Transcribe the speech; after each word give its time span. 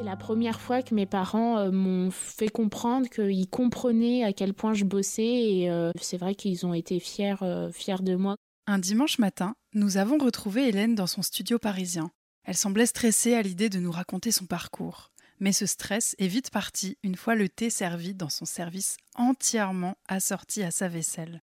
C'est 0.00 0.06
la 0.06 0.16
première 0.16 0.62
fois 0.62 0.82
que 0.82 0.94
mes 0.94 1.04
parents 1.04 1.58
euh, 1.58 1.70
m'ont 1.70 2.10
fait 2.10 2.48
comprendre 2.48 3.06
qu'ils 3.10 3.50
comprenaient 3.50 4.24
à 4.24 4.32
quel 4.32 4.54
point 4.54 4.72
je 4.72 4.86
bossais 4.86 5.22
et 5.22 5.70
euh, 5.70 5.92
c'est 6.00 6.16
vrai 6.16 6.34
qu'ils 6.34 6.64
ont 6.64 6.72
été 6.72 6.98
fiers, 7.00 7.34
euh, 7.42 7.70
fiers 7.70 8.00
de 8.00 8.16
moi. 8.16 8.34
Un 8.66 8.78
dimanche 8.78 9.18
matin, 9.18 9.56
nous 9.74 9.98
avons 9.98 10.16
retrouvé 10.16 10.68
Hélène 10.68 10.94
dans 10.94 11.06
son 11.06 11.20
studio 11.20 11.58
parisien. 11.58 12.10
Elle 12.44 12.56
semblait 12.56 12.86
stressée 12.86 13.34
à 13.34 13.42
l'idée 13.42 13.68
de 13.68 13.78
nous 13.78 13.92
raconter 13.92 14.32
son 14.32 14.46
parcours. 14.46 15.12
Mais 15.38 15.52
ce 15.52 15.66
stress 15.66 16.16
est 16.18 16.28
vite 16.28 16.50
parti 16.50 16.96
une 17.02 17.16
fois 17.16 17.34
le 17.34 17.50
thé 17.50 17.68
servi 17.68 18.14
dans 18.14 18.30
son 18.30 18.46
service 18.46 18.96
entièrement 19.16 19.96
assorti 20.08 20.62
à 20.62 20.70
sa 20.70 20.88
vaisselle. 20.88 21.42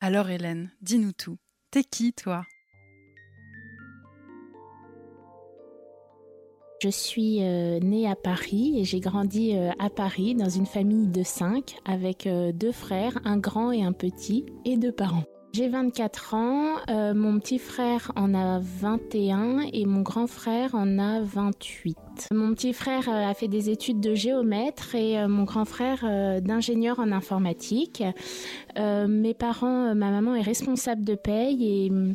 Alors 0.00 0.30
Hélène, 0.30 0.70
dis-nous 0.82 1.12
tout. 1.12 1.38
T'es 1.72 1.82
qui, 1.82 2.12
toi? 2.12 2.46
Je 6.82 6.88
suis 6.88 7.44
euh, 7.44 7.78
née 7.78 8.08
à 8.08 8.16
Paris 8.16 8.74
et 8.76 8.84
j'ai 8.84 8.98
grandi 8.98 9.54
euh, 9.54 9.70
à 9.78 9.88
Paris 9.88 10.34
dans 10.34 10.48
une 10.48 10.66
famille 10.66 11.06
de 11.06 11.22
cinq 11.22 11.76
avec 11.84 12.26
euh, 12.26 12.50
deux 12.50 12.72
frères, 12.72 13.20
un 13.24 13.38
grand 13.38 13.70
et 13.70 13.84
un 13.84 13.92
petit, 13.92 14.46
et 14.64 14.76
deux 14.76 14.90
parents. 14.90 15.22
J'ai 15.54 15.68
24 15.68 16.32
ans, 16.32 16.76
euh, 16.88 17.12
mon 17.12 17.38
petit 17.38 17.58
frère 17.58 18.10
en 18.16 18.32
a 18.32 18.58
21 18.58 19.66
et 19.74 19.84
mon 19.84 20.00
grand 20.00 20.26
frère 20.26 20.74
en 20.74 20.98
a 20.98 21.20
28. 21.20 22.28
Mon 22.32 22.54
petit 22.54 22.72
frère 22.72 23.06
euh, 23.10 23.28
a 23.28 23.34
fait 23.34 23.48
des 23.48 23.68
études 23.68 24.00
de 24.00 24.14
géomètre 24.14 24.94
et 24.94 25.18
euh, 25.18 25.28
mon 25.28 25.44
grand 25.44 25.66
frère 25.66 26.06
d'ingénieur 26.40 27.00
en 27.00 27.12
informatique. 27.12 28.02
mes 28.78 29.34
parents, 29.34 29.94
ma 29.94 30.10
maman 30.10 30.34
est 30.36 30.40
responsable 30.40 31.04
de 31.04 31.16
paye 31.16 31.84
et 31.84 31.90
mm, 31.90 32.14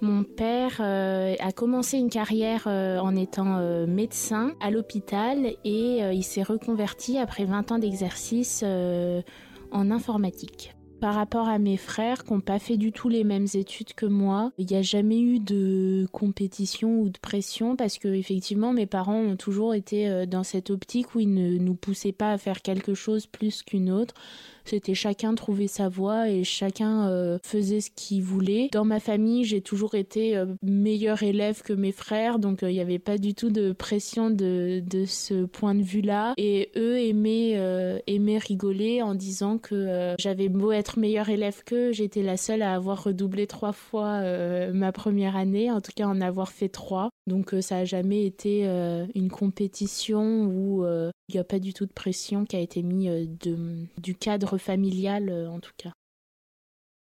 mon 0.00 0.22
père 0.22 0.80
a 0.80 1.52
commencé 1.52 1.98
une 1.98 2.08
carrière 2.08 2.68
en 2.68 3.16
étant 3.16 3.58
médecin 3.88 4.52
à 4.60 4.70
l'hôpital 4.70 5.54
et 5.64 6.02
il 6.12 6.22
s'est 6.22 6.44
reconverti 6.44 7.18
après 7.18 7.46
20 7.46 7.72
ans 7.72 7.78
d'exercice 7.80 8.62
en 8.62 9.90
informatique. 9.90 10.75
Par 11.00 11.14
rapport 11.14 11.48
à 11.48 11.58
mes 11.58 11.76
frères 11.76 12.24
qui 12.24 12.32
n'ont 12.32 12.40
pas 12.40 12.58
fait 12.58 12.78
du 12.78 12.90
tout 12.90 13.10
les 13.10 13.22
mêmes 13.22 13.46
études 13.52 13.92
que 13.92 14.06
moi, 14.06 14.52
il 14.56 14.66
n'y 14.66 14.76
a 14.76 14.82
jamais 14.82 15.20
eu 15.20 15.38
de 15.38 16.08
compétition 16.10 17.00
ou 17.00 17.10
de 17.10 17.18
pression 17.18 17.76
parce 17.76 17.98
que 17.98 18.08
effectivement 18.08 18.72
mes 18.72 18.86
parents 18.86 19.20
ont 19.20 19.36
toujours 19.36 19.74
été 19.74 20.08
euh, 20.08 20.24
dans 20.24 20.42
cette 20.42 20.70
optique 20.70 21.14
où 21.14 21.20
ils 21.20 21.32
ne 21.32 21.58
nous 21.58 21.74
poussaient 21.74 22.12
pas 22.12 22.32
à 22.32 22.38
faire 22.38 22.62
quelque 22.62 22.94
chose 22.94 23.26
plus 23.26 23.62
qu'une 23.62 23.90
autre. 23.90 24.14
C'était 24.66 24.94
chacun 24.94 25.34
trouver 25.34 25.68
sa 25.68 25.88
voie 25.88 26.28
et 26.28 26.44
chacun 26.44 27.08
euh, 27.08 27.38
faisait 27.42 27.80
ce 27.80 27.90
qu'il 27.90 28.22
voulait. 28.22 28.68
Dans 28.72 28.84
ma 28.84 29.00
famille, 29.00 29.44
j'ai 29.44 29.60
toujours 29.60 29.94
été 29.94 30.36
euh, 30.36 30.46
meilleur 30.62 31.22
élève 31.22 31.62
que 31.62 31.72
mes 31.72 31.92
frères, 31.92 32.38
donc 32.38 32.60
il 32.62 32.68
n'y 32.68 32.80
avait 32.80 32.98
pas 32.98 33.18
du 33.18 33.34
tout 33.34 33.50
de 33.50 33.72
pression 33.72 34.30
de, 34.30 34.82
de 34.84 35.04
ce 35.04 35.44
point 35.44 35.74
de 35.74 35.82
vue-là. 35.82 36.34
Et 36.36 36.70
eux 36.76 36.98
aimaient, 36.98 37.60
aimaient 38.06 38.38
rigoler 38.38 39.02
en 39.02 39.14
disant 39.14 39.58
que 39.58 40.14
j'avais 40.18 40.48
beau 40.48 40.72
être 40.72 40.98
meilleure 40.98 41.28
élève 41.28 41.62
qu'eux. 41.64 41.92
J'étais 41.92 42.22
la 42.22 42.36
seule 42.36 42.62
à 42.62 42.74
avoir 42.74 43.04
redoublé 43.04 43.46
trois 43.46 43.72
fois 43.72 44.20
euh, 44.22 44.72
ma 44.72 44.92
première 44.92 45.36
année, 45.36 45.70
en 45.70 45.80
tout 45.80 45.92
cas 45.94 46.06
en 46.06 46.20
avoir 46.20 46.50
fait 46.50 46.68
trois. 46.68 47.10
Donc 47.26 47.54
euh, 47.54 47.60
ça 47.60 47.76
n'a 47.76 47.84
jamais 47.84 48.24
été 48.24 48.62
euh, 48.66 49.06
une 49.14 49.30
compétition 49.30 50.44
où 50.44 50.84
il 51.28 51.34
n'y 51.34 51.40
a 51.40 51.44
pas 51.44 51.58
du 51.58 51.72
tout 51.72 51.86
de 51.86 51.92
pression 51.92 52.44
qui 52.44 52.56
a 52.56 52.60
été 52.60 52.82
mise 52.82 53.28
du 53.98 54.14
cadre 54.14 54.55
familial 54.58 55.48
en 55.50 55.60
tout 55.60 55.72
cas. 55.76 55.92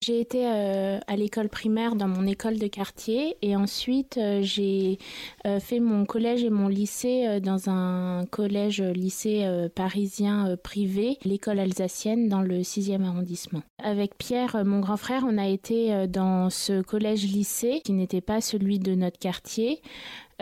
J'ai 0.04 0.20
été 0.20 0.48
euh, 0.48 0.98
à 1.06 1.16
l'école 1.16 1.48
primaire 1.48 1.96
dans 1.96 2.08
mon 2.08 2.26
école 2.26 2.58
de 2.58 2.66
quartier 2.66 3.38
et 3.44 3.56
ensuite 3.56 4.18
euh, 4.18 4.42
j'ai 4.42 4.98
euh, 5.46 5.60
fait 5.60 5.80
mon 5.80 6.06
collège 6.06 6.44
et 6.44 6.50
mon 6.50 6.68
lycée 6.70 7.40
dans 7.40 7.70
un 7.70 8.26
collège-lycée 8.26 9.46
parisien 9.76 10.58
privé, 10.64 11.20
l'école 11.24 11.60
alsacienne 11.60 12.30
dans 12.30 12.42
le 12.42 12.62
6e 12.62 13.04
arrondissement. 13.04 13.62
Avec 13.84 14.18
Pierre, 14.18 14.66
mon 14.66 14.80
grand 14.80 14.98
frère, 14.98 15.24
on 15.28 15.38
a 15.38 15.48
été 15.48 16.08
dans 16.08 16.50
ce 16.50 16.82
collège-lycée 16.82 17.82
qui 17.86 17.94
n'était 17.94 18.22
pas 18.22 18.42
celui 18.42 18.80
de 18.80 18.96
notre 18.96 19.20
quartier. 19.20 19.82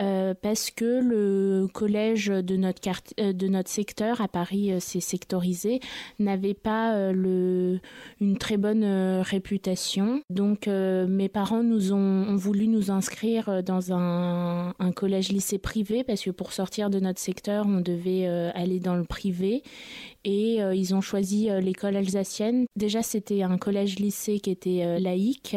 Euh, 0.00 0.34
parce 0.40 0.70
que 0.70 1.00
le 1.02 1.66
collège 1.72 2.28
de 2.28 2.56
notre, 2.56 2.80
euh, 3.20 3.62
secteur 3.66 4.20
à 4.20 4.28
Paris, 4.28 4.72
euh, 4.72 4.78
c'est 4.80 5.00
sectorisé, 5.00 5.80
n'avait 6.18 6.54
pas 6.54 7.10
une 7.10 7.80
très 8.38 8.56
bonne 8.56 8.84
réputation. 9.20 10.22
Donc 10.30 10.66
mes 10.66 11.28
parents 11.28 11.62
nous 11.62 11.92
ont, 11.92 12.36
voulu 12.36 12.68
nous 12.68 12.90
inscrire 12.90 13.62
dans 13.62 13.92
un 13.92 14.72
collège-lycée 14.94 15.58
privé 15.58 16.04
parce 16.04 16.22
que 16.22 16.30
pour 16.30 16.52
sortir 16.52 16.90
de 16.90 17.00
notre 17.00 17.18
secteur, 17.18 17.66
on 17.66 17.80
devait 17.80 18.26
aller 18.54 18.80
dans 18.80 18.96
le 18.96 19.04
privé 19.04 19.62
et 20.24 20.56
ils 20.56 20.94
ont 20.94 21.00
choisi 21.00 21.48
l'école 21.60 21.96
alsacienne. 21.96 22.66
Déjà, 22.76 23.02
c'était 23.02 23.42
un 23.42 23.58
collège-lycée 23.58 24.40
qui 24.40 24.50
était 24.50 24.98
laïque 25.00 25.56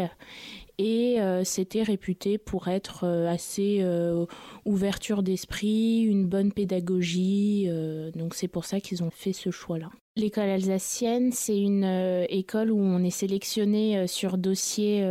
et 0.86 1.22
euh, 1.22 1.46
c'était 1.46 1.82
réputé 1.82 2.38
pour 2.38 2.68
être 2.68 3.06
euh, 3.06 3.32
assez 3.32 3.78
euh, 3.80 4.26
ouverture 4.66 5.24
d'esprit, 5.24 6.02
une 6.02 6.26
bonne 6.26 6.52
pédagogie, 6.52 7.70
donc 8.16 8.34
c'est 8.34 8.50
pour 8.50 8.66
ça 8.66 8.82
qu'ils 8.82 9.02
ont 9.02 9.10
fait 9.10 9.32
ce 9.32 9.50
choix-là. 9.50 9.90
L'école 10.18 10.50
alsacienne, 10.50 11.32
c'est 11.32 11.58
une 11.58 11.86
école 12.30 12.72
où 12.72 12.80
on 12.80 13.02
est 13.04 13.10
sélectionné 13.10 14.06
sur 14.08 14.38
dossier 14.38 15.04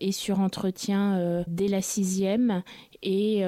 et 0.00 0.12
sur 0.12 0.40
entretien 0.40 1.44
dès 1.46 1.68
la 1.68 1.80
sixième. 1.80 2.62
Et 3.02 3.42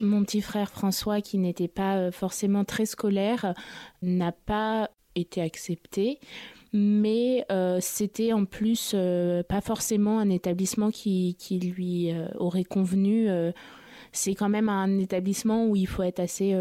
mon 0.00 0.24
petit 0.24 0.40
frère 0.40 0.70
François, 0.70 1.20
qui 1.20 1.36
n'était 1.36 1.68
pas 1.68 2.10
forcément 2.12 2.64
très 2.64 2.86
scolaire, 2.86 3.54
n'a 4.00 4.32
pas 4.32 4.90
été 5.14 5.42
accepté 5.42 6.18
mais 6.72 7.44
euh, 7.50 7.78
c'était 7.80 8.32
en 8.32 8.44
plus 8.44 8.92
euh, 8.94 9.42
pas 9.42 9.60
forcément 9.60 10.18
un 10.18 10.30
établissement 10.30 10.90
qui, 10.90 11.36
qui 11.38 11.58
lui 11.58 12.12
euh, 12.12 12.26
aurait 12.36 12.64
convenu. 12.64 13.28
c'est 14.12 14.34
quand 14.34 14.48
même 14.48 14.68
un 14.68 14.98
établissement 14.98 15.66
où 15.66 15.76
il 15.76 15.86
faut 15.86 16.02
être 16.02 16.20
assez 16.20 16.54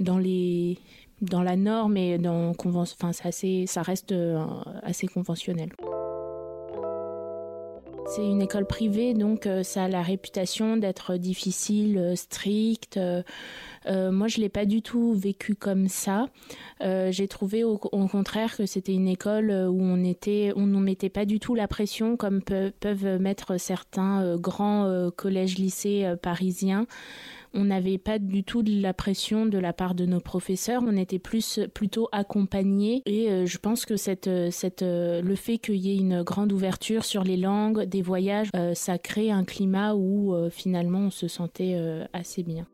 dans 0.00 0.18
les 0.18 0.78
dans 1.20 1.42
la 1.42 1.56
norme 1.56 1.96
et 1.96 2.16
dans 2.18 2.54
enfin 2.54 3.12
ça 3.12 3.82
reste 3.82 4.14
assez 4.82 5.06
conventionnel. 5.06 5.70
C'est 8.08 8.26
une 8.26 8.40
école 8.40 8.64
privée, 8.64 9.12
donc 9.12 9.46
euh, 9.46 9.62
ça 9.62 9.84
a 9.84 9.88
la 9.88 10.00
réputation 10.00 10.78
d'être 10.78 11.18
difficile, 11.18 11.98
euh, 11.98 12.16
stricte. 12.16 12.96
Euh, 12.96 13.22
moi, 14.10 14.28
je 14.28 14.40
l'ai 14.40 14.48
pas 14.48 14.64
du 14.64 14.80
tout 14.80 15.12
vécu 15.12 15.54
comme 15.54 15.88
ça. 15.88 16.26
J'ai 16.80 17.28
trouvé 17.28 17.64
au, 17.64 17.76
contraire 17.76 18.56
que 18.56 18.66
c'était 18.66 18.92
une 18.92 19.08
école 19.08 19.50
où 19.50 19.80
on 19.80 20.04
était, 20.04 20.52
on 20.56 20.66
ne 20.66 20.78
mettait 20.80 21.08
pas 21.08 21.24
du 21.24 21.40
tout 21.40 21.54
la 21.54 21.68
pression 21.68 22.16
comme 22.16 22.42
peuvent 22.42 23.18
mettre 23.18 23.58
certains 23.58 24.36
grands 24.36 25.10
collèges-lycées 25.16 26.14
parisiens 26.20 26.86
on 27.54 27.64
n'avait 27.64 27.98
pas 27.98 28.18
du 28.18 28.44
tout 28.44 28.62
de 28.62 28.80
la 28.80 28.94
pression 28.94 29.46
de 29.46 29.58
la 29.58 29.72
part 29.72 29.94
de 29.94 30.06
nos 30.06 30.20
professeurs, 30.20 30.82
on 30.86 30.96
était 30.96 31.18
plus 31.18 31.60
plutôt 31.74 32.08
accompagnés 32.12 33.02
et 33.06 33.30
euh, 33.30 33.46
je 33.46 33.58
pense 33.58 33.84
que 33.84 33.96
cette, 33.96 34.30
cette, 34.50 34.82
euh, 34.82 35.22
le 35.22 35.34
fait 35.34 35.58
qu'il 35.58 35.76
y 35.76 35.90
ait 35.90 35.96
une 35.96 36.22
grande 36.22 36.52
ouverture 36.52 37.04
sur 37.04 37.24
les 37.24 37.36
langues, 37.36 37.84
des 37.84 38.02
voyages, 38.02 38.50
euh, 38.56 38.74
ça 38.74 38.98
crée 38.98 39.30
un 39.30 39.44
climat 39.44 39.94
où 39.94 40.34
finalement 40.50 41.00
on 41.00 41.10
se 41.10 41.28
sentait 41.28 41.78
assez 42.12 42.42
bien. 42.42 42.66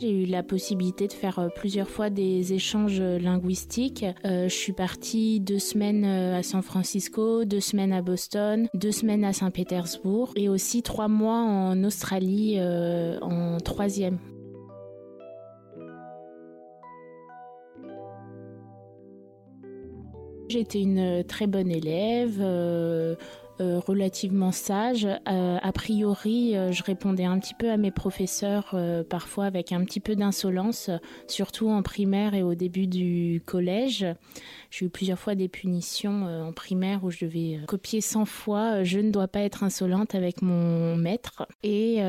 J'ai 0.00 0.22
eu 0.22 0.26
la 0.26 0.44
possibilité 0.44 1.08
de 1.08 1.12
faire 1.12 1.40
euh, 1.40 1.48
plusieurs 1.48 1.88
fois 1.88 2.08
des 2.08 2.52
échanges 2.52 3.00
linguistiques. 3.00 4.04
Euh, 4.24 4.48
je 4.48 4.54
suis 4.54 4.72
partie 4.72 5.40
deux 5.40 5.58
semaines 5.58 6.04
euh, 6.04 6.38
à 6.38 6.42
San 6.44 6.62
Francisco, 6.62 7.44
deux 7.44 7.60
semaines 7.60 7.92
à 7.92 8.00
Boston, 8.00 8.68
deux 8.74 8.92
semaines 8.92 9.24
à 9.24 9.32
Saint-Pétersbourg 9.32 10.32
et 10.36 10.48
aussi 10.48 10.82
trois 10.82 11.08
mois 11.08 11.40
en 11.40 11.82
Australie 11.82 12.60
en 12.60 13.58
troisième. 13.58 14.18
J'étais 20.48 20.80
une 20.80 21.24
très 21.24 21.46
bonne 21.46 21.70
élève. 21.70 22.38
Euh, 22.40 23.16
relativement 23.60 24.52
sage. 24.52 25.06
Euh, 25.06 25.58
a 25.60 25.72
priori, 25.72 26.56
euh, 26.56 26.72
je 26.72 26.82
répondais 26.82 27.24
un 27.24 27.38
petit 27.38 27.54
peu 27.54 27.70
à 27.70 27.76
mes 27.76 27.90
professeurs, 27.90 28.76
parfois 29.08 29.46
avec 29.46 29.72
un 29.72 29.84
petit 29.84 30.00
peu 30.00 30.16
d'insolence, 30.16 30.90
surtout 31.26 31.68
en 31.68 31.82
primaire 31.82 32.34
et 32.34 32.42
au 32.42 32.54
début 32.54 32.86
du 32.86 33.42
collège. 33.44 34.06
J'ai 34.70 34.86
eu 34.86 34.90
plusieurs 34.90 35.18
fois 35.18 35.34
des 35.34 35.48
punitions 35.48 36.24
en 36.46 36.52
primaire 36.52 37.02
où 37.04 37.10
je 37.10 37.24
devais 37.24 37.60
copier 37.66 38.00
100 38.00 38.26
fois 38.26 38.84
je 38.84 38.98
ne 38.98 39.10
dois 39.10 39.28
pas 39.28 39.40
être 39.40 39.62
insolente 39.62 40.14
avec 40.14 40.42
mon 40.42 40.96
maître. 40.96 41.46
Et 41.62 42.00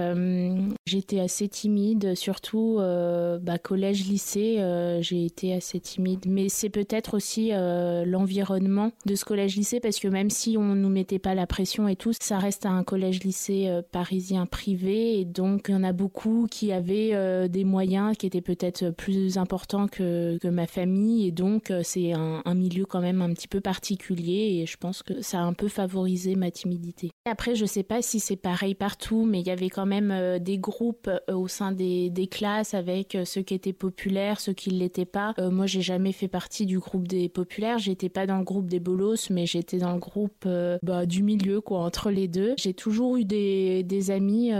j'étais 0.86 1.20
assez 1.20 1.48
timide, 1.48 2.16
surtout 2.16 2.78
bah, 2.78 3.58
collège, 3.62 4.06
lycée, 4.06 4.58
j'ai 5.02 5.26
été 5.26 5.54
assez 5.54 5.80
timide. 5.80 6.26
Mais 6.28 6.50
c'est 6.50 6.70
peut-être 6.70 7.16
aussi 7.16 7.52
l'environnement 7.52 8.92
de 9.06 9.16
ce 9.16 9.26
collège-lycée 9.26 9.80
parce 9.80 10.00
que 10.00 10.08
même 10.08 10.30
si 10.30 10.58
on 10.58 10.76
nous 10.76 10.90
mettait 10.90 11.20
pas 11.20 11.36
la 11.40 11.48
pression 11.48 11.88
et 11.88 11.96
tout. 11.96 12.12
Ça 12.20 12.38
reste 12.38 12.66
un 12.66 12.84
collège-lycée 12.84 13.82
parisien 13.92 14.46
privé 14.46 15.20
et 15.20 15.26
donc 15.26 15.66
il 15.70 15.72
y 15.74 15.76
en 15.76 15.84
a 15.84 15.94
beaucoup 15.94 16.48
qui 16.50 16.72
avaient 16.72 17.50
des 17.50 17.64
moyens 17.64 18.18
qui 18.18 18.28
étaient 18.28 18.42
peut-être 18.42 18.90
plus 18.92 19.38
importants 19.38 19.88
que, 19.88 20.38
ma 20.50 20.68
famille 20.68 21.28
et 21.28 21.32
donc 21.32 21.72
c'est 21.84 22.14
un, 22.14 22.42
milieu 22.54 22.86
quand 22.86 23.02
même 23.02 23.22
un 23.22 23.34
petit 23.34 23.48
peu 23.48 23.62
particulier 23.62 24.60
et 24.62 24.66
je 24.66 24.78
pense 24.78 25.04
que 25.04 25.22
ça 25.22 25.40
a 25.40 25.44
un 25.44 25.54
peu 25.54 25.68
favorisé 25.68 26.36
ma 26.36 26.52
timidité. 26.52 27.12
Après, 27.26 27.56
je 27.56 27.66
sais 27.66 27.84
pas 27.84 28.02
si 28.02 28.20
c'est 28.20 28.36
pareil 28.36 28.76
partout, 28.76 29.26
mais 29.26 29.42
il 29.42 29.48
y 29.48 29.52
avait 29.52 29.70
quand 29.70 29.86
même 29.86 30.12
euh, 30.12 30.40
des 30.40 30.58
groupes 30.58 31.08
euh, 31.08 31.34
au 31.34 31.48
sein 31.48 31.72
des, 31.72 32.12
classes 32.32 32.74
avec 32.74 33.16
euh, 33.16 33.26
ceux 33.26 33.42
qui 33.42 33.54
étaient 33.54 33.74
populaires, 33.74 34.40
ceux 34.40 34.54
qui 34.54 34.72
ne 34.74 34.80
l'étaient 34.80 35.06
pas. 35.06 35.34
moi, 35.40 35.66
j'ai 35.66 35.82
jamais 35.82 36.12
fait 36.12 36.28
partie 36.28 36.66
du 36.66 36.80
groupe 36.80 37.08
des 37.08 37.30
populaires. 37.30 37.78
J'étais 37.78 38.10
pas 38.10 38.26
dans 38.26 38.38
le 38.38 38.44
groupe 38.44 38.68
des 38.68 38.80
bolos, 38.80 39.30
mais 39.30 39.46
j'étais 39.46 39.78
dans 39.78 39.94
le 39.94 40.00
groupe 40.00 40.48
bah, 40.84 41.06
du 41.06 41.24
milieu, 41.30 41.62
quoi, 41.62 41.80
entre 41.80 42.12
les 42.12 42.28
deux. 42.28 42.54
J'ai 42.58 42.74
toujours 42.74 43.18
eu 43.18 43.26
des, 43.26 43.84
des 43.84 44.12
amis 44.12 44.52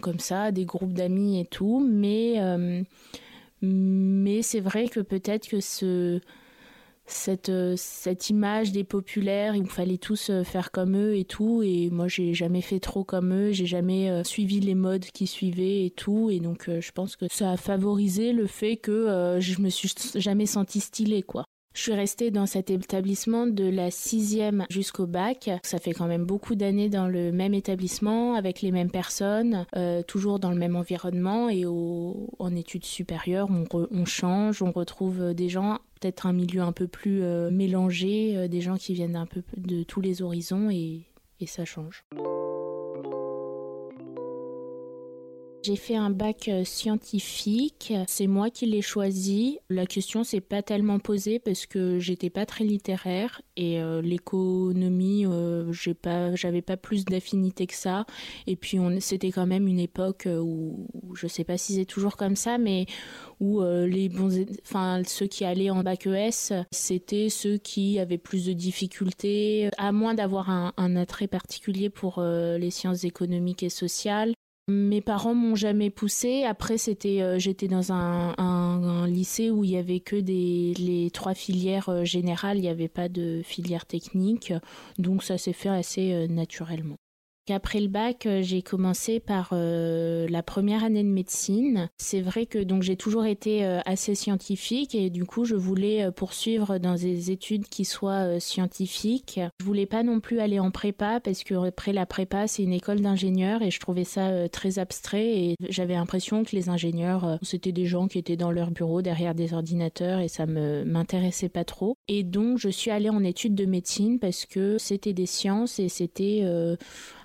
comme 0.00 0.18
ça, 0.18 0.52
des 0.52 0.64
groupes 0.64 0.92
d'amis 0.92 1.40
et 1.40 1.46
tout, 1.46 1.80
mais 1.80 2.38
mais 3.64 4.42
c'est 4.42 4.60
vrai 4.60 4.88
que 4.88 5.00
peut-être 5.00 5.48
que 5.48 5.60
ce 5.60 6.20
cette, 7.06 7.48
euh, 7.48 7.76
image 8.30 8.72
des 8.72 8.84
populaires, 8.84 9.54
il 9.56 9.66
fallait 9.66 9.98
tous 9.98 10.30
euh, 10.30 10.44
faire 10.44 10.70
comme 10.70 10.96
eux 10.96 11.16
et 11.16 11.24
tout. 11.24 11.62
Et 11.62 11.90
moi, 11.90 12.08
j'ai 12.08 12.34
jamais 12.34 12.60
fait 12.60 12.80
trop 12.80 13.04
comme 13.04 13.32
eux, 13.32 13.52
j'ai 13.52 13.66
jamais 13.66 14.10
euh, 14.10 14.24
suivi 14.24 14.60
les 14.60 14.74
modes 14.74 15.04
qui 15.04 15.26
suivaient 15.26 15.84
et 15.84 15.90
tout. 15.90 16.30
Et 16.30 16.40
donc, 16.40 16.68
je 16.68 16.92
pense 16.92 17.16
que 17.16 17.26
ça 17.30 17.52
a 17.52 17.56
favorisé 17.56 18.32
le 18.32 18.46
fait 18.46 18.76
que 18.76 19.36
je 19.40 19.60
me 19.60 19.68
suis 19.68 19.92
jamais 20.14 20.46
sentie 20.46 20.80
stylée, 20.80 21.22
quoi. 21.22 21.44
Je 21.74 21.80
suis 21.80 21.94
restée 21.94 22.30
dans 22.30 22.46
cet 22.46 22.70
établissement 22.70 23.46
de 23.46 23.64
la 23.64 23.90
sixième 23.90 24.66
jusqu'au 24.68 25.06
bac. 25.06 25.50
Ça 25.62 25.78
fait 25.78 25.92
quand 25.92 26.06
même 26.06 26.24
beaucoup 26.24 26.54
d'années 26.54 26.90
dans 26.90 27.08
le 27.08 27.32
même 27.32 27.54
établissement, 27.54 28.34
avec 28.34 28.60
les 28.60 28.70
mêmes 28.70 28.90
personnes, 28.90 29.66
euh, 29.76 30.02
toujours 30.02 30.38
dans 30.38 30.50
le 30.50 30.56
même 30.56 30.76
environnement. 30.76 31.48
Et 31.48 31.64
en 31.66 32.54
études 32.54 32.84
supérieures, 32.84 33.48
on, 33.50 34.04
change, 34.04 34.62
on 34.62 34.70
retrouve 34.70 35.32
des 35.32 35.48
gens, 35.48 35.78
peut-être 36.00 36.26
un 36.26 36.32
milieu 36.32 36.60
un 36.60 36.72
peu 36.72 36.86
plus 36.86 37.22
euh, 37.22 37.50
mélangé, 37.50 38.36
euh, 38.36 38.48
des 38.48 38.60
gens 38.60 38.76
qui 38.76 38.92
viennent 38.92 39.16
un 39.16 39.26
peu 39.26 39.42
de 39.56 39.82
tous 39.82 40.00
les 40.00 40.20
horizons 40.20 40.68
et 40.70 41.04
ça 41.46 41.64
change. 41.64 42.04
J'ai 45.64 45.76
fait 45.76 45.94
un 45.94 46.10
bac 46.10 46.48
euh, 46.48 46.64
scientifique, 46.64 47.92
c'est 48.08 48.26
moi 48.26 48.50
qui 48.50 48.66
l'ai 48.66 48.82
choisi. 48.82 49.60
La 49.70 49.86
question 49.86 50.24
s'est 50.24 50.40
pas 50.40 50.60
tellement 50.60 50.98
posée 50.98 51.38
parce 51.38 51.66
que 51.66 52.00
j'étais 52.00 52.30
pas 52.30 52.46
très 52.46 52.64
littéraire 52.64 53.42
et 53.56 53.80
euh, 53.80 54.02
l'économie, 54.02 55.24
euh, 55.24 55.72
j'ai 55.72 55.94
pas, 55.94 56.34
j'avais 56.34 56.62
pas 56.62 56.76
plus 56.76 57.04
d'affinité 57.04 57.68
que 57.68 57.76
ça. 57.76 58.06
Et 58.48 58.56
puis 58.56 58.76
c'était 58.98 59.30
quand 59.30 59.46
même 59.46 59.68
une 59.68 59.78
époque 59.78 60.26
où, 60.26 60.88
je 61.14 61.28
sais 61.28 61.44
pas 61.44 61.56
si 61.58 61.76
c'est 61.76 61.84
toujours 61.84 62.16
comme 62.16 62.34
ça, 62.34 62.58
mais 62.58 62.86
où 63.38 63.62
les 63.62 64.08
bons, 64.08 64.44
enfin 64.64 65.02
ceux 65.06 65.26
qui 65.26 65.44
allaient 65.44 65.70
en 65.70 65.84
bac 65.84 66.06
ES, 66.06 66.64
c'était 66.72 67.28
ceux 67.28 67.58
qui 67.58 68.00
avaient 68.00 68.18
plus 68.18 68.46
de 68.46 68.52
difficultés, 68.52 69.70
à 69.78 69.92
moins 69.92 70.14
d'avoir 70.14 70.50
un, 70.50 70.72
un 70.76 70.96
attrait 70.96 71.28
particulier 71.28 71.88
pour 71.88 72.20
les 72.20 72.70
sciences 72.70 73.04
économiques 73.04 73.62
et 73.62 73.68
sociales. 73.68 74.34
Mes 74.68 75.00
parents 75.00 75.34
m'ont 75.34 75.56
jamais 75.56 75.90
poussé. 75.90 76.44
Après, 76.44 76.78
c'était, 76.78 77.20
euh, 77.20 77.38
j'étais 77.38 77.66
dans 77.66 77.92
un, 77.92 79.06
lycée 79.08 79.50
où 79.50 79.64
il 79.64 79.70
y 79.70 79.76
avait 79.76 79.98
que 79.98 80.14
des 80.14 80.72
les 80.78 81.10
trois 81.10 81.34
filières 81.34 81.88
euh, 81.88 82.04
générales. 82.04 82.58
Il 82.58 82.62
n'y 82.62 82.68
avait 82.68 82.88
pas 82.88 83.08
de 83.08 83.42
filière 83.44 83.86
technique, 83.86 84.52
donc 84.98 85.24
ça 85.24 85.36
s'est 85.36 85.52
fait 85.52 85.68
assez 85.68 86.12
euh, 86.12 86.28
naturellement. 86.28 86.96
Après 87.50 87.80
le 87.80 87.88
bac, 87.88 88.26
euh, 88.26 88.40
j'ai 88.40 88.62
commencé 88.62 89.18
par 89.18 89.50
euh, 89.52 90.28
la 90.28 90.44
première 90.44 90.84
année 90.84 91.02
de 91.02 91.08
médecine. 91.08 91.90
C'est 91.98 92.20
vrai 92.20 92.46
que 92.46 92.58
donc 92.58 92.82
j'ai 92.82 92.96
toujours 92.96 93.26
été 93.26 93.64
euh, 93.64 93.80
assez 93.84 94.14
scientifique 94.14 94.94
et 94.94 95.10
du 95.10 95.24
coup 95.24 95.44
je 95.44 95.56
voulais 95.56 96.10
poursuivre 96.12 96.78
dans 96.78 96.94
des 96.94 97.32
études 97.32 97.66
qui 97.66 97.84
soient 97.84 98.38
scientifiques. 98.38 99.40
Je 99.58 99.64
voulais 99.64 99.86
pas 99.86 100.04
non 100.04 100.20
plus 100.20 100.38
aller 100.38 100.60
en 100.60 100.70
prépa 100.70 101.18
parce 101.18 101.42
que 101.42 101.54
après 101.66 101.92
la 101.92 102.06
prépa 102.06 102.46
c'est 102.46 102.62
une 102.62 102.72
école 102.72 103.00
d'ingénieurs 103.00 103.62
et 103.62 103.72
je 103.72 103.80
trouvais 103.80 104.04
ça 104.04 104.48
très 104.48 104.78
abstrait 104.78 105.38
et 105.38 105.56
j'avais 105.68 105.94
l'impression 105.94 106.44
que 106.44 106.54
les 106.54 106.68
ingénieurs 106.68 107.38
c'était 107.42 107.72
des 107.72 107.86
gens 107.86 108.06
qui 108.06 108.18
étaient 108.18 108.36
dans 108.36 108.52
leur 108.52 108.70
bureau 108.70 109.02
derrière 109.02 109.34
des 109.34 109.52
ordinateurs 109.52 110.20
et 110.20 110.28
ça 110.28 110.46
me 110.46 110.84
m'intéressait 110.84 111.48
pas 111.48 111.64
trop. 111.64 111.96
Et 112.06 112.22
donc 112.22 112.58
je 112.58 112.68
suis 112.68 112.90
allée 112.90 113.10
en 113.10 113.24
études 113.24 113.54
de 113.54 113.66
médecine 113.66 114.20
parce 114.20 114.46
que 114.46 114.78
c'était 114.78 115.12
des 115.12 115.26
sciences 115.26 115.78
et 115.78 115.88
c'était 115.88 116.42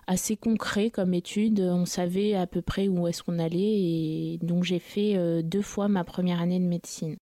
assez 0.07 0.37
concret 0.37 0.89
comme 0.89 1.13
étude. 1.13 1.59
On 1.59 1.85
savait 1.85 2.33
à 2.33 2.47
peu 2.47 2.61
près 2.61 2.87
où 2.87 3.07
est-ce 3.07 3.21
qu'on 3.21 3.39
allait 3.39 3.57
et 3.59 4.39
donc 4.41 4.63
j'ai 4.63 4.79
fait 4.79 5.15
euh, 5.15 5.41
deux 5.43 5.61
fois 5.61 5.87
ma 5.87 6.03
première 6.03 6.41
année 6.41 6.59
de 6.59 6.65
médecine. 6.65 7.17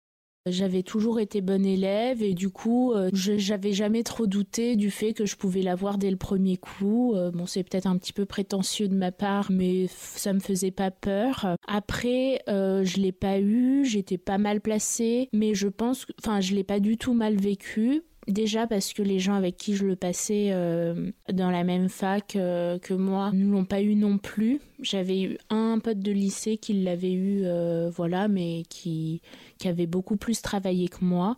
J'avais 0.47 0.83
toujours 0.83 1.19
été 1.19 1.41
bonne 1.41 1.65
élève 1.65 2.21
et 2.21 2.35
du 2.35 2.51
coup, 2.51 2.93
euh, 2.93 3.09
j'avais 3.11 3.73
jamais 3.73 4.03
trop 4.03 4.27
douté 4.27 4.75
du 4.75 4.91
fait 4.91 5.13
que 5.13 5.25
je 5.25 5.35
pouvais 5.35 5.63
l'avoir 5.63 5.97
dès 5.97 6.11
le 6.11 6.17
premier 6.17 6.57
coup. 6.57 7.15
Euh, 7.15 7.31
bon, 7.31 7.47
c'est 7.47 7.63
peut-être 7.63 7.87
un 7.87 7.97
petit 7.97 8.13
peu 8.13 8.25
prétentieux 8.25 8.87
de 8.87 8.93
ma 8.93 9.11
part, 9.11 9.49
mais 9.49 9.87
ça 9.89 10.33
me 10.33 10.39
faisait 10.39 10.69
pas 10.69 10.91
peur. 10.91 11.57
Après, 11.67 12.43
je 12.47 13.01
l'ai 13.01 13.11
pas 13.11 13.39
eu, 13.39 13.85
j'étais 13.85 14.19
pas 14.19 14.37
mal 14.37 14.61
placée, 14.61 15.29
mais 15.33 15.55
je 15.55 15.67
pense, 15.67 16.05
enfin, 16.19 16.41
je 16.41 16.53
l'ai 16.53 16.63
pas 16.63 16.79
du 16.79 16.99
tout 16.99 17.15
mal 17.15 17.35
vécu 17.37 18.03
Déjà 18.27 18.65
parce 18.65 18.91
que 18.93 19.03
les 19.03 19.19
gens 19.19 19.35
avec 19.35 19.55
qui 19.55 19.75
je 19.75 19.85
le 19.85 19.95
passais 19.95 20.49
euh, 20.49 21.11
dans 21.31 21.51
la 21.51 21.63
même 21.63 21.89
fac 21.89 22.35
euh, 22.35 22.79
que 22.79 22.95
moi 22.95 23.31
ne 23.31 23.45
l'ont 23.51 23.65
pas 23.65 23.81
eu 23.81 23.95
non 23.95 24.17
plus. 24.17 24.61
J'avais 24.81 25.21
eu 25.21 25.37
un 25.51 25.77
pote 25.77 25.99
de 25.99 26.11
lycée 26.11 26.57
qui 26.57 26.73
l'avait 26.73 27.13
eu, 27.13 27.41
euh, 27.43 27.91
voilà, 27.91 28.27
mais 28.27 28.63
qui, 28.67 29.21
avait 29.63 29.87
beaucoup 29.87 30.15
plus 30.15 30.41
travaillé 30.41 30.87
que 30.87 31.03
moi. 31.03 31.37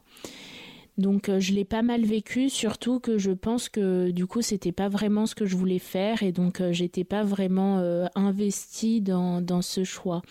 Donc 0.98 1.30
je 1.40 1.54
l'ai 1.54 1.64
pas 1.64 1.82
mal 1.82 2.04
vécu, 2.04 2.50
surtout 2.50 3.00
que 3.00 3.18
je 3.18 3.32
pense 3.32 3.70
que 3.70 4.10
du 4.10 4.26
coup 4.26 4.42
c'était 4.42 4.72
pas 4.74 4.90
vraiment 4.90 5.26
ce 5.26 5.36
que 5.36 5.46
je 5.46 5.56
voulais 5.56 5.80
faire 5.80 6.24
et 6.24 6.32
donc 6.34 6.62
j'étais 6.72 7.04
pas 7.06 7.24
vraiment 7.24 7.78
investie 8.16 9.00
dans 9.00 9.62
ce 9.62 9.84
choix. 9.86 10.24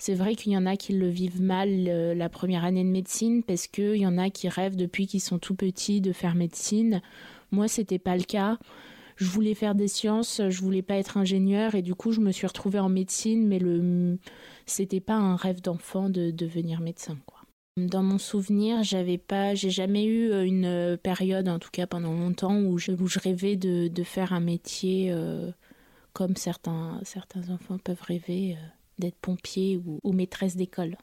C'est 0.00 0.14
vrai 0.14 0.34
qu'il 0.34 0.52
y 0.52 0.56
en 0.56 0.64
a 0.64 0.78
qui 0.78 0.94
le 0.94 1.10
vivent 1.10 1.42
mal 1.42 1.68
euh, 1.68 2.14
la 2.14 2.30
première 2.30 2.64
année 2.64 2.84
de 2.84 2.88
médecine 2.88 3.42
parce 3.42 3.66
qu'il 3.66 3.96
y 3.96 4.06
en 4.06 4.16
a 4.16 4.30
qui 4.30 4.48
rêvent 4.48 4.74
depuis 4.74 5.06
qu'ils 5.06 5.20
sont 5.20 5.38
tout 5.38 5.54
petits 5.54 6.00
de 6.00 6.14
faire 6.14 6.34
médecine. 6.34 7.02
Moi, 7.50 7.68
c'était 7.68 7.98
pas 7.98 8.16
le 8.16 8.22
cas. 8.22 8.56
Je 9.16 9.26
voulais 9.26 9.52
faire 9.52 9.74
des 9.74 9.88
sciences, 9.88 10.40
je 10.48 10.62
voulais 10.62 10.80
pas 10.80 10.94
être 10.94 11.18
ingénieur 11.18 11.74
et 11.74 11.82
du 11.82 11.94
coup, 11.94 12.12
je 12.12 12.20
me 12.20 12.32
suis 12.32 12.46
retrouvée 12.46 12.78
en 12.78 12.88
médecine, 12.88 13.46
mais 13.46 13.58
le 13.58 14.16
c'était 14.64 15.00
pas 15.00 15.16
un 15.16 15.36
rêve 15.36 15.60
d'enfant 15.60 16.08
de 16.08 16.30
devenir 16.30 16.80
médecin, 16.80 17.18
quoi. 17.26 17.40
Dans 17.76 18.02
mon 18.02 18.16
souvenir, 18.16 18.82
j'avais 18.82 19.18
pas, 19.18 19.54
j'ai 19.54 19.68
jamais 19.68 20.06
eu 20.06 20.30
euh, 20.30 20.46
une 20.46 20.96
période, 20.96 21.46
en 21.46 21.58
tout 21.58 21.70
cas 21.70 21.86
pendant 21.86 22.14
longtemps, 22.14 22.58
où 22.58 22.78
je, 22.78 23.18
rêvais 23.18 23.56
de, 23.56 24.02
faire 24.02 24.32
un 24.32 24.40
métier 24.40 25.12
euh, 25.12 25.50
comme 26.14 26.36
certains, 26.36 27.00
certains 27.04 27.50
enfants 27.50 27.76
peuvent 27.76 28.02
rêver 28.02 28.56
d'être 29.00 29.18
pompier 29.18 29.78
ou, 29.78 30.12
maîtresse 30.12 30.56
d'école. 30.56 30.96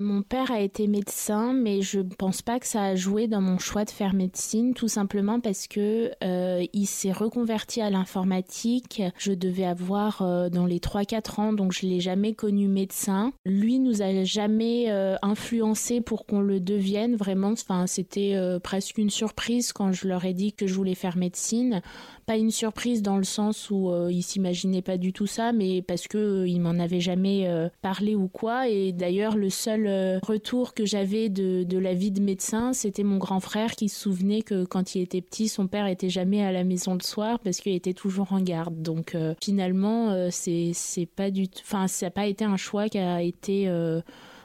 Mon 0.00 0.22
père 0.22 0.52
a 0.52 0.60
été 0.60 0.86
médecin, 0.86 1.52
mais 1.52 1.82
je 1.82 1.98
ne 1.98 2.14
pense 2.14 2.40
pas 2.40 2.60
que 2.60 2.68
ça 2.68 2.84
a 2.84 2.94
joué 2.94 3.26
dans 3.26 3.40
mon 3.40 3.58
choix 3.58 3.84
de 3.84 3.90
faire 3.90 4.14
médecine, 4.14 4.72
tout 4.72 4.86
simplement 4.86 5.40
parce 5.40 5.66
que 5.66 6.12
euh, 6.22 6.64
il 6.72 6.86
s'est 6.86 7.10
reconverti 7.10 7.80
à 7.80 7.90
l'informatique. 7.90 9.02
Je 9.18 9.32
devais 9.32 9.64
avoir 9.64 10.22
euh, 10.22 10.50
dans 10.50 10.66
les 10.66 10.78
3-4 10.78 11.40
ans, 11.40 11.52
donc 11.52 11.72
je 11.72 11.84
l'ai 11.84 11.98
jamais 11.98 12.32
connu 12.32 12.68
médecin. 12.68 13.32
Lui 13.44 13.80
nous 13.80 14.00
a 14.00 14.22
jamais 14.22 14.84
euh, 14.88 15.16
influencé 15.20 16.00
pour 16.00 16.26
qu'on 16.26 16.42
le 16.42 16.60
devienne 16.60 17.16
vraiment. 17.16 17.50
Enfin, 17.50 17.88
c'était 17.88 18.36
presque 18.62 18.98
une 18.98 19.10
surprise 19.10 19.72
quand 19.72 19.90
je 19.90 20.06
leur 20.06 20.24
ai 20.24 20.32
dit 20.32 20.52
que 20.52 20.68
je 20.68 20.74
voulais 20.74 20.94
faire 20.94 21.16
médecine 21.16 21.82
pas 22.28 22.36
une 22.36 22.50
surprise 22.50 23.00
dans 23.00 23.16
le 23.16 23.24
sens 23.24 23.70
où 23.70 23.90
euh, 23.90 24.12
il 24.12 24.22
s'imaginait 24.22 24.82
pas 24.82 24.98
du 24.98 25.14
tout 25.14 25.26
ça, 25.26 25.52
mais 25.52 25.80
parce 25.80 26.06
que 26.08 26.18
euh, 26.18 26.46
il 26.46 26.60
m'en 26.60 26.78
avait 26.78 27.00
jamais 27.00 27.48
euh, 27.48 27.70
parlé 27.80 28.14
ou 28.14 28.28
quoi. 28.28 28.68
Et 28.68 28.92
d'ailleurs, 28.92 29.34
le 29.34 29.48
seul 29.48 29.87
retour 30.22 30.74
que 30.74 30.84
j'avais 30.84 31.28
de, 31.28 31.78
la 31.78 31.94
vie 31.94 32.10
de 32.10 32.20
médecin, 32.20 32.72
c'était 32.72 33.02
mon 33.02 33.18
grand 33.18 33.40
frère 33.40 33.72
qui 33.72 33.88
se 33.88 34.00
souvenait 34.00 34.42
que 34.42 34.64
quand 34.64 34.94
il 34.94 35.02
était 35.02 35.20
petit, 35.20 35.48
son 35.48 35.66
père 35.66 35.86
était 35.86 36.10
jamais 36.10 36.42
à 36.42 36.52
la 36.52 36.64
maison 36.64 36.94
le 36.94 37.02
soir 37.02 37.38
parce 37.40 37.58
qu'il 37.58 37.74
était 37.74 37.94
toujours 37.94 38.32
en 38.32 38.40
garde. 38.40 38.82
Donc 38.82 39.16
finalement, 39.42 40.30
c'est 40.30 40.72
c'est 40.74 41.06
pas 41.06 41.30
du, 41.30 41.46
enfin 41.60 41.86
ça 41.86 42.06
n'a 42.06 42.10
pas 42.10 42.26
été 42.26 42.44
un 42.44 42.56
choix 42.56 42.88
qui 42.88 42.98
a 42.98 43.22
été 43.22 43.68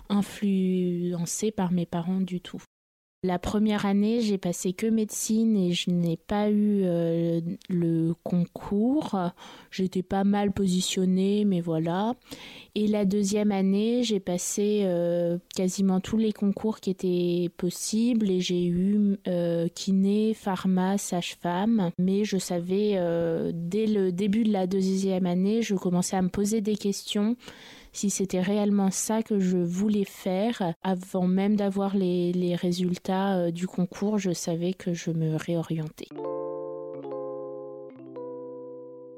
influencé 0.10 1.52
par 1.52 1.72
mes 1.72 1.86
parents 1.86 2.22
du 2.22 2.42
tout. 2.42 2.62
La 3.26 3.40
première 3.40 3.86
année, 3.86 4.20
j'ai 4.20 4.38
passé 4.38 4.74
que 4.74 4.86
médecine 4.86 5.56
et 5.56 5.72
je 5.72 5.92
n'ai 5.92 6.18
pas 6.18 6.50
eu 6.50 6.82
euh, 6.84 7.40
le 7.70 8.14
concours. 8.22 9.18
J'étais 9.72 10.04
pas 10.04 10.26
mal 10.26 10.52
positionnée, 10.52 11.46
mais 11.46 11.62
voilà. 11.62 12.16
Et 12.76 12.86
la 12.86 13.06
deuxième 13.06 13.54
année, 13.54 14.04
j'ai 14.04 14.20
passé 14.20 14.82
euh, 14.84 15.38
quasiment 15.56 16.02
tous 16.02 16.18
les 16.18 16.34
concours 16.34 16.82
qui 16.82 16.90
étaient 16.90 17.50
possibles 17.56 18.30
et 18.30 18.42
j'ai 18.42 18.66
eu 18.66 19.18
euh, 19.30 19.70
kiné, 19.74 20.34
pharma, 20.34 20.98
sage-femme. 20.98 21.92
Mais 21.98 22.26
je 22.26 22.38
savais, 22.38 23.00
dès 23.54 23.88
le 23.88 24.12
début 24.12 24.44
de 24.44 24.52
la 24.52 24.68
deuxième 24.68 25.28
année, 25.28 25.62
je 25.62 25.76
commençais 25.76 26.18
à 26.18 26.22
me 26.22 26.28
poser 26.28 26.60
des 26.60 26.76
questions 26.76 27.38
si 27.94 28.10
c'était 28.10 28.42
réellement 28.42 28.92
ça 28.92 29.24
que 29.24 29.40
je 29.40 29.58
voulais 29.58 30.06
faire. 30.06 30.74
Avant 30.84 31.28
même 31.28 31.56
d'avoir 31.56 31.96
les, 31.96 32.56
résultats 32.56 33.38
euh, 33.38 33.52
du 33.52 33.68
concours, 33.68 34.18
je 34.18 34.32
savais 34.32 34.74
que 34.74 34.94
je 34.94 35.12
me 35.12 35.36
réorientais. 35.36 36.10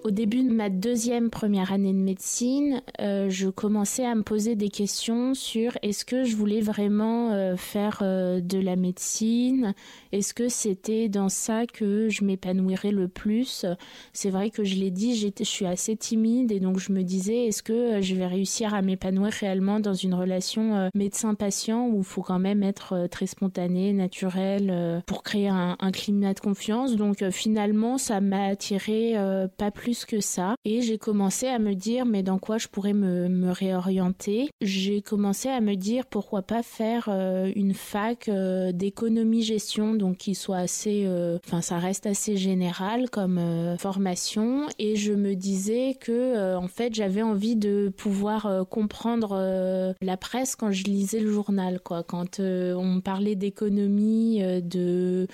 Au 0.05 0.11
début 0.11 0.43
de 0.43 0.53
ma 0.53 0.69
deuxième 0.69 1.31
première 1.31 1.73
année 1.73 1.91
de 1.91 1.97
médecine, 1.97 2.83
euh, 3.01 3.27
je 3.31 3.49
commençais 3.49 4.05
à 4.05 4.13
me 4.13 4.21
poser 4.21 4.55
des 4.55 4.69
questions 4.69 5.33
sur 5.33 5.79
est-ce 5.81 6.05
que 6.05 6.23
je 6.23 6.35
voulais 6.35 6.61
vraiment 6.61 7.31
euh, 7.31 7.55
faire 7.57 8.01
euh, 8.03 8.39
de 8.39 8.59
la 8.59 8.75
médecine? 8.75 9.73
Est-ce 10.11 10.35
que 10.35 10.47
c'était 10.47 11.09
dans 11.09 11.27
ça 11.27 11.65
que 11.65 12.07
je 12.09 12.23
m'épanouirais 12.23 12.91
le 12.91 13.07
plus? 13.07 13.65
C'est 14.13 14.29
vrai 14.29 14.51
que 14.51 14.63
je 14.63 14.75
l'ai 14.75 14.91
dit, 14.91 15.15
je 15.15 15.43
suis 15.43 15.65
assez 15.65 15.95
timide 15.95 16.51
et 16.51 16.59
donc 16.59 16.77
je 16.77 16.91
me 16.91 17.01
disais 17.01 17.47
est-ce 17.47 17.63
que 17.63 17.99
je 17.99 18.13
vais 18.13 18.27
réussir 18.27 18.75
à 18.75 18.83
m'épanouir 18.83 19.33
réellement 19.33 19.79
dans 19.79 19.95
une 19.95 20.13
relation 20.13 20.87
médecin-patient 20.93 21.87
où 21.87 22.01
il 22.01 22.03
faut 22.03 22.21
quand 22.21 22.37
même 22.37 22.61
être 22.61 23.07
très 23.09 23.25
spontané, 23.25 23.91
naturel 23.91 25.01
pour 25.07 25.23
créer 25.23 25.47
un, 25.47 25.75
un 25.79 25.91
climat 25.91 26.35
de 26.35 26.39
confiance? 26.39 26.95
Donc 26.95 27.27
finalement, 27.31 27.97
ça 27.97 28.21
m'a 28.21 28.45
attiré 28.45 29.15
pas 29.57 29.71
plus 29.71 29.94
que 30.03 30.19
ça. 30.19 30.55
Et 30.65 30.81
j'ai 30.81 30.97
commencé 30.97 31.47
à 31.47 31.59
me 31.59 31.73
dire, 31.73 32.05
mais 32.05 32.23
dans 32.23 32.39
quoi 32.39 32.57
je 32.57 32.67
pourrais 32.67 32.93
me, 32.93 33.29
me 33.29 33.51
réorienter? 33.51 34.49
J'ai 34.61 35.01
commencé 35.01 35.47
à 35.47 35.61
me 35.61 35.75
dire, 35.75 36.05
pourquoi 36.05 36.41
pas 36.41 36.63
faire 36.63 37.07
euh, 37.07 37.51
une 37.55 37.73
fac 37.73 38.27
euh, 38.27 38.71
d'économie-gestion, 38.71 39.93
donc 39.93 40.17
qui 40.17 40.35
soit 40.35 40.57
assez, 40.57 41.03
euh, 41.05 41.37
enfin 41.45 41.61
ça 41.61 41.77
reste 41.77 42.05
assez 42.05 42.35
général 42.35 43.09
comme 43.09 43.39
formation. 43.77 44.67
Et 44.79 44.95
je 44.95 45.13
me 45.13 45.35
disais 45.35 45.95
que, 45.99 46.55
en 46.55 46.67
fait, 46.67 46.93
j'avais 46.93 47.21
envie 47.21 47.55
de 47.55 47.93
pouvoir 47.95 48.65
comprendre 48.69 49.93
la 50.01 50.17
presse 50.17 50.55
quand 50.55 50.71
je 50.71 50.85
lisais 50.85 51.19
le 51.19 51.31
journal, 51.31 51.79
quoi. 51.79 52.03
Quand 52.03 52.39
on 52.39 53.01
parlait 53.01 53.35
d'économie, 53.35 54.41
de 54.63 55.27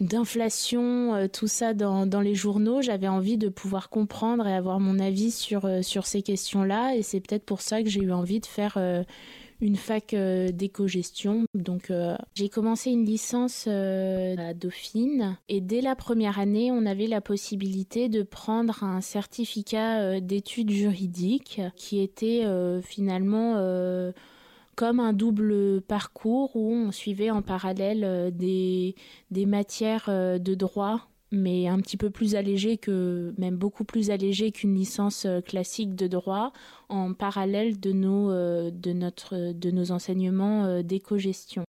d'inflation, 0.00 1.14
euh, 1.14 1.26
tout 1.28 1.46
ça 1.46 1.74
dans, 1.74 2.06
dans 2.06 2.20
les 2.20 2.34
journaux, 2.34 2.82
j'avais 2.82 3.08
envie 3.08 3.38
de 3.38 3.48
pouvoir 3.48 3.88
comprendre 3.88 4.46
et 4.46 4.54
avoir 4.54 4.80
mon 4.80 4.98
avis 4.98 5.30
sur, 5.30 5.64
euh, 5.64 5.82
sur 5.82 6.06
ces 6.06 6.22
questions-là. 6.22 6.96
Et 6.96 7.02
c'est 7.02 7.20
peut-être 7.20 7.44
pour 7.44 7.60
ça 7.60 7.82
que 7.82 7.88
j'ai 7.88 8.00
eu 8.00 8.12
envie 8.12 8.40
de 8.40 8.46
faire 8.46 8.74
euh, 8.76 9.02
une 9.60 9.76
fac 9.76 10.14
d'éco-gestion. 10.14 11.46
Donc 11.54 11.90
j'ai 12.34 12.50
commencé 12.50 12.90
une 12.90 13.06
licence 13.06 13.66
à 13.66 14.52
Dauphine 14.52 15.38
et 15.48 15.62
dès 15.62 15.80
la 15.80 15.96
première 15.96 16.38
année, 16.38 16.70
on 16.70 16.84
avait 16.84 17.06
la 17.06 17.22
possibilité 17.22 18.10
de 18.10 18.22
prendre 18.22 18.84
un 18.84 19.00
certificat 19.00 20.20
d'études 20.20 20.70
juridiques 20.70 21.62
qui 21.74 22.02
était 22.02 22.44
finalement 22.82 23.54
comme 24.76 25.00
un 25.00 25.14
double 25.14 25.80
parcours 25.80 26.54
où 26.54 26.70
on 26.70 26.92
suivait 26.92 27.30
en 27.30 27.42
parallèle 27.42 28.04
euh, 28.04 28.30
des, 28.30 28.94
des 29.30 29.46
matières 29.46 30.06
euh, 30.08 30.38
de 30.38 30.54
droit 30.54 31.08
mais 31.32 31.66
un 31.66 31.80
petit 31.80 31.96
peu 31.96 32.08
plus 32.08 32.36
allégé 32.36 32.78
que, 32.78 33.34
même 33.36 33.56
beaucoup 33.56 33.84
plus 33.84 34.10
allégé 34.10 34.52
qu'une 34.52 34.76
licence 34.76 35.26
euh, 35.26 35.40
classique 35.40 35.96
de 35.96 36.06
droit, 36.06 36.52
en 36.88 37.14
parallèle 37.14 37.80
de 37.80 37.90
nos, 37.90 38.30
de 38.30 38.92
notre, 38.92 39.52
de 39.52 39.70
nos 39.72 39.90
enseignements 39.90 40.82
d'éco-gestion. 40.82 41.64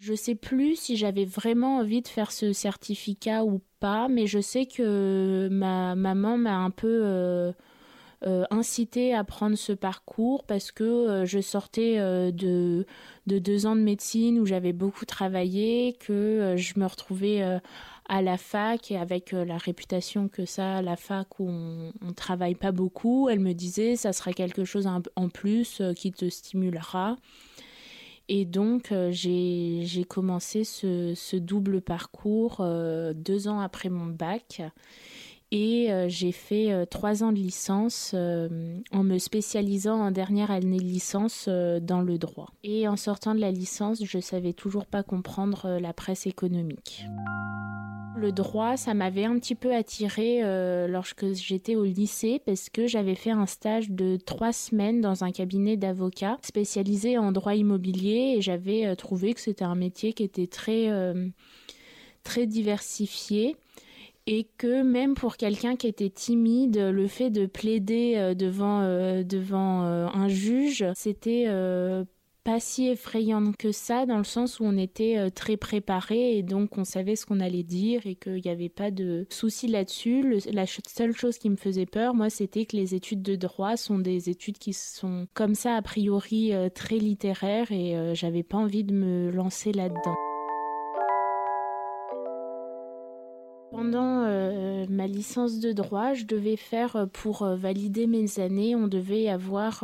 Je 0.00 0.14
sais 0.14 0.34
plus 0.34 0.76
si 0.76 0.96
j'avais 0.96 1.26
vraiment 1.26 1.76
envie 1.76 2.00
de 2.00 2.08
faire 2.08 2.32
ce 2.32 2.54
certificat 2.54 3.44
ou 3.44 3.60
pas, 3.80 4.08
mais 4.08 4.26
je 4.26 4.40
sais 4.40 4.64
que 4.64 5.48
ma 5.52 5.94
maman 5.94 6.38
m'a 6.38 6.56
un 6.56 6.70
peu 6.70 7.52
euh, 8.24 8.44
à 8.50 9.24
prendre 9.24 9.56
ce 9.56 9.72
parcours 9.72 10.44
parce 10.44 10.70
que 10.70 10.84
euh, 10.84 11.26
je 11.26 11.40
sortais 11.40 11.98
euh, 11.98 12.30
de, 12.30 12.86
de 13.26 13.38
deux 13.38 13.66
ans 13.66 13.74
de 13.74 13.80
médecine 13.80 14.38
où 14.38 14.46
j'avais 14.46 14.72
beaucoup 14.72 15.04
travaillé, 15.06 15.96
que 15.98 16.54
je 16.56 16.78
me 16.78 16.86
retrouvais 16.86 17.42
à 18.08 18.22
la 18.22 18.36
fac 18.36 18.90
et 18.90 18.96
avec 18.96 19.32
la 19.32 19.58
réputation 19.58 20.28
que 20.28 20.44
ça, 20.44 20.76
à 20.76 20.82
la 20.82 20.96
fac 20.96 21.40
où 21.40 21.48
on, 21.48 21.92
on 22.00 22.12
travaille 22.12 22.54
pas 22.54 22.72
beaucoup, 22.72 23.28
elle 23.28 23.40
me 23.40 23.54
disait 23.54 23.96
ça 23.96 24.12
sera 24.12 24.32
quelque 24.32 24.64
chose 24.64 24.86
en 24.86 25.28
plus 25.28 25.82
qui 25.96 26.12
te 26.12 26.28
stimulera. 26.28 27.16
Et 28.28 28.44
donc 28.44 28.92
j'ai 29.10 30.04
commencé 30.08 30.64
ce, 30.64 31.36
double 31.36 31.80
parcours 31.80 32.64
deux 33.14 33.48
ans 33.48 33.60
après 33.60 33.88
mon 33.88 34.06
bac 34.06 34.62
et 35.52 35.92
euh, 35.92 36.08
j'ai 36.08 36.32
fait 36.32 36.72
euh, 36.72 36.86
trois 36.86 37.22
ans 37.22 37.30
de 37.30 37.36
licence 37.36 38.12
euh, 38.14 38.80
en 38.90 39.04
me 39.04 39.18
spécialisant 39.18 40.00
en 40.00 40.10
dernière 40.10 40.50
année 40.50 40.78
de 40.78 40.82
licence 40.82 41.46
dans 41.46 42.00
le 42.00 42.16
droit. 42.16 42.48
Et 42.64 42.88
en 42.88 42.96
sortant 42.96 43.34
de 43.34 43.40
la 43.40 43.50
licence, 43.50 44.02
je 44.02 44.18
savais 44.18 44.54
toujours 44.54 44.86
pas 44.86 45.02
comprendre 45.02 45.78
la 45.78 45.92
presse 45.92 46.26
économique. 46.26 47.04
Le 48.16 48.32
droit, 48.32 48.78
ça 48.78 48.94
m'avait 48.94 49.24
un 49.24 49.38
petit 49.38 49.54
peu 49.54 49.74
attiré 49.74 50.40
lorsque 50.88 51.32
j'étais 51.32 51.74
au 51.74 51.84
lycée 51.84 52.40
parce 52.46 52.70
que 52.70 52.86
j'avais 52.86 53.16
fait 53.16 53.30
un 53.30 53.46
stage 53.46 53.90
de 53.90 54.16
trois 54.16 54.52
semaines 54.52 55.00
dans 55.00 55.24
un 55.24 55.32
cabinet 55.32 55.76
d'avocats 55.76 56.38
spécialisé 56.42 57.18
en 57.18 57.32
droit 57.32 57.54
immobilier 57.54 58.36
et 58.36 58.40
j'avais 58.40 58.94
trouvé 58.96 59.34
que 59.34 59.40
c'était 59.40 59.64
un 59.64 59.74
métier 59.74 60.12
qui 60.12 60.22
était 60.22 60.46
très 60.46 60.88
très 62.22 62.46
diversifié 62.46 63.56
et 64.26 64.44
que 64.56 64.82
même 64.82 65.14
pour 65.14 65.36
quelqu'un 65.36 65.76
qui 65.76 65.88
était 65.88 66.10
timide, 66.10 66.78
le 66.78 67.06
fait 67.08 67.30
de 67.30 67.46
plaider 67.46 68.14
euh, 68.16 68.34
devant, 68.34 68.80
euh, 68.82 69.22
devant 69.24 69.84
euh, 69.84 70.06
un 70.14 70.28
juge, 70.28 70.84
c'était 70.94 71.46
pas 72.44 72.58
si 72.58 72.88
effrayant 72.88 73.52
que 73.56 73.70
ça, 73.70 74.04
dans 74.04 74.18
le 74.18 74.24
sens 74.24 74.58
où 74.58 74.64
on 74.64 74.76
était 74.76 75.30
très 75.30 75.56
préparé 75.56 76.36
et 76.36 76.42
donc 76.42 76.76
on 76.76 76.82
savait 76.82 77.14
ce 77.14 77.24
qu'on 77.24 77.38
allait 77.38 77.62
dire 77.62 78.04
et 78.04 78.16
qu'il 78.16 78.42
n'y 78.44 78.50
avait 78.50 78.68
pas 78.68 78.90
de 78.90 79.26
souci 79.30 79.68
là-dessus. 79.68 80.40
La 80.50 80.66
seule 80.66 81.14
chose 81.14 81.38
qui 81.38 81.50
me 81.50 81.56
faisait 81.56 81.86
peur, 81.86 82.14
moi, 82.14 82.30
c'était 82.30 82.66
que 82.66 82.76
les 82.76 82.96
études 82.96 83.22
de 83.22 83.36
droit 83.36 83.76
sont 83.76 84.00
des 84.00 84.28
études 84.28 84.58
qui 84.58 84.72
sont 84.72 85.28
comme 85.34 85.54
ça, 85.54 85.76
a 85.76 85.82
priori, 85.82 86.52
très 86.74 86.98
littéraires 86.98 87.70
et 87.70 88.12
j'avais 88.14 88.42
pas 88.42 88.58
envie 88.58 88.82
de 88.82 88.92
me 88.92 89.30
lancer 89.30 89.70
là-dedans. 89.70 90.31
Pendant 93.72 94.24
euh, 94.26 94.84
ma 94.90 95.06
licence 95.06 95.58
de 95.58 95.72
droit, 95.72 96.12
je 96.12 96.24
devais 96.24 96.56
faire, 96.56 96.94
euh, 96.94 97.06
pour 97.06 97.40
euh, 97.40 97.56
valider 97.56 98.06
mes 98.06 98.38
années, 98.38 98.76
on 98.76 98.86
devait 98.86 99.30
avoir 99.30 99.82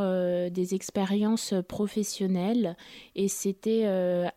des 0.51 0.75
expériences 0.75 1.55
professionnelles 1.67 2.77
et 3.17 3.29
c'était 3.29 3.87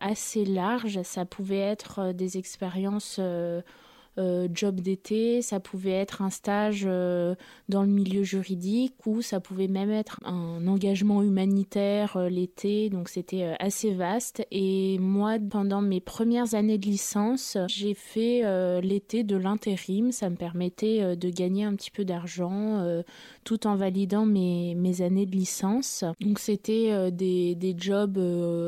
assez 0.00 0.46
large. 0.46 1.02
Ça 1.02 1.26
pouvait 1.26 1.58
être 1.58 2.12
des 2.12 2.38
expériences 2.38 3.20
euh, 4.18 4.46
job 4.52 4.80
d'été, 4.80 5.40
ça 5.40 5.58
pouvait 5.58 5.92
être 5.92 6.20
un 6.20 6.28
stage 6.28 6.84
euh, 6.86 7.34
dans 7.70 7.82
le 7.82 7.88
milieu 7.88 8.22
juridique 8.22 8.94
ou 9.06 9.22
ça 9.22 9.40
pouvait 9.40 9.68
même 9.68 9.90
être 9.90 10.20
un 10.24 10.66
engagement 10.66 11.22
humanitaire 11.22 12.16
euh, 12.16 12.28
l'été, 12.28 12.90
donc 12.90 13.08
c'était 13.08 13.54
assez 13.58 13.94
vaste. 13.94 14.46
Et 14.50 14.98
moi, 14.98 15.38
pendant 15.50 15.80
mes 15.80 16.00
premières 16.00 16.54
années 16.54 16.78
de 16.78 16.86
licence, 16.86 17.56
j'ai 17.68 17.94
fait 17.94 18.42
l'été 18.82 19.24
de 19.24 19.36
l'intérim, 19.36 20.12
ça 20.12 20.28
me 20.28 20.36
permettait 20.36 21.16
de 21.16 21.30
gagner 21.30 21.64
un 21.64 21.74
petit 21.74 21.90
peu 21.90 22.04
d'argent 22.04 23.02
tout 23.44 23.66
en 23.66 23.76
validant 23.76 24.26
mes, 24.26 25.02
années 25.02 25.26
de 25.26 25.32
licence. 25.32 26.04
Donc 26.20 26.38
c'était 26.38 27.10
des, 27.10 27.54
des 27.54 27.74
jobs 27.76 28.18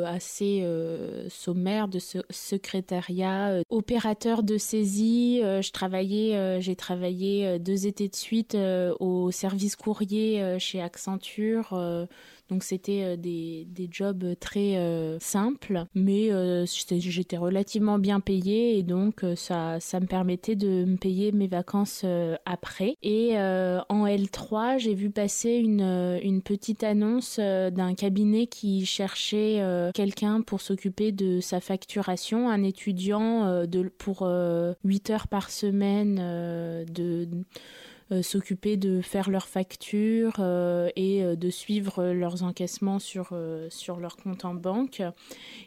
assez 0.07 0.67
sommaires 1.29 1.89
de 1.89 1.99
secrétariat, 2.31 3.63
opérateur 3.71 4.43
de 4.43 4.59
saisie, 4.59 5.41
euh, 5.43 5.63
je 5.63 5.73
travaillais, 5.73 6.37
euh, 6.37 6.61
j'ai 6.61 6.77
travaillé 6.77 7.47
euh, 7.47 7.59
deux 7.59 7.87
étés 7.87 8.09
de 8.09 8.15
suite 8.15 8.57
au 9.01 9.31
service 9.31 9.77
courrier 9.77 10.59
chez 10.59 10.81
Accenture. 10.81 12.07
Donc 12.51 12.63
c'était 12.63 13.17
des, 13.17 13.67
des, 13.69 13.89
jobs 13.91 14.25
très 14.39 14.79
simples, 15.21 15.85
mais 15.95 16.31
j'étais 16.67 17.37
relativement 17.37 17.99
bien 17.99 18.21
payée 18.21 18.79
et 18.79 18.83
donc 18.83 19.25
ça, 19.37 19.79
ça 19.81 20.01
me 20.01 20.07
permettait 20.07 20.57
de 20.57 20.85
me 20.85 20.97
payer 20.97 21.33
mes 21.33 21.47
vacances 21.47 22.05
après. 22.45 22.97
Et 23.03 23.37
en 23.37 24.07
L3, 24.07 24.79
j'ai 24.79 24.95
vu 24.95 25.11
passer 25.11 25.53
une, 25.53 26.19
une 26.23 26.43
petite 26.43 26.83
annonce 26.85 27.39
d'un 27.39 27.95
cabinet 27.95 28.47
qui 28.47 28.85
cherchait 28.85 29.63
quelqu'un 29.95 30.43
pour 30.43 30.61
s'occuper 30.61 31.13
de 31.13 31.41
sa 31.41 31.61
facturation, 31.61 32.49
un 32.49 32.63
étudiant 32.63 33.67
de, 33.67 33.89
pour 33.99 34.29
8 34.85 35.11
heures 35.11 35.29
par 35.29 35.51
semaine 35.51 36.17
de 36.85 37.05
euh, 37.05 37.27
s'occuper 38.23 38.77
de 38.77 39.01
faire 39.01 39.31
leurs 39.31 39.47
factures 39.47 40.37
euh, 40.39 40.91
et 40.95 41.23
euh, 41.23 41.37
de 41.37 41.51
suivre 41.51 42.05
leurs 42.13 42.43
encaissements 42.43 42.99
sur, 42.99 43.37
sur 43.71 43.99
leur 43.99 44.17
compte 44.17 44.45
en 44.45 44.55
banque. 44.55 45.03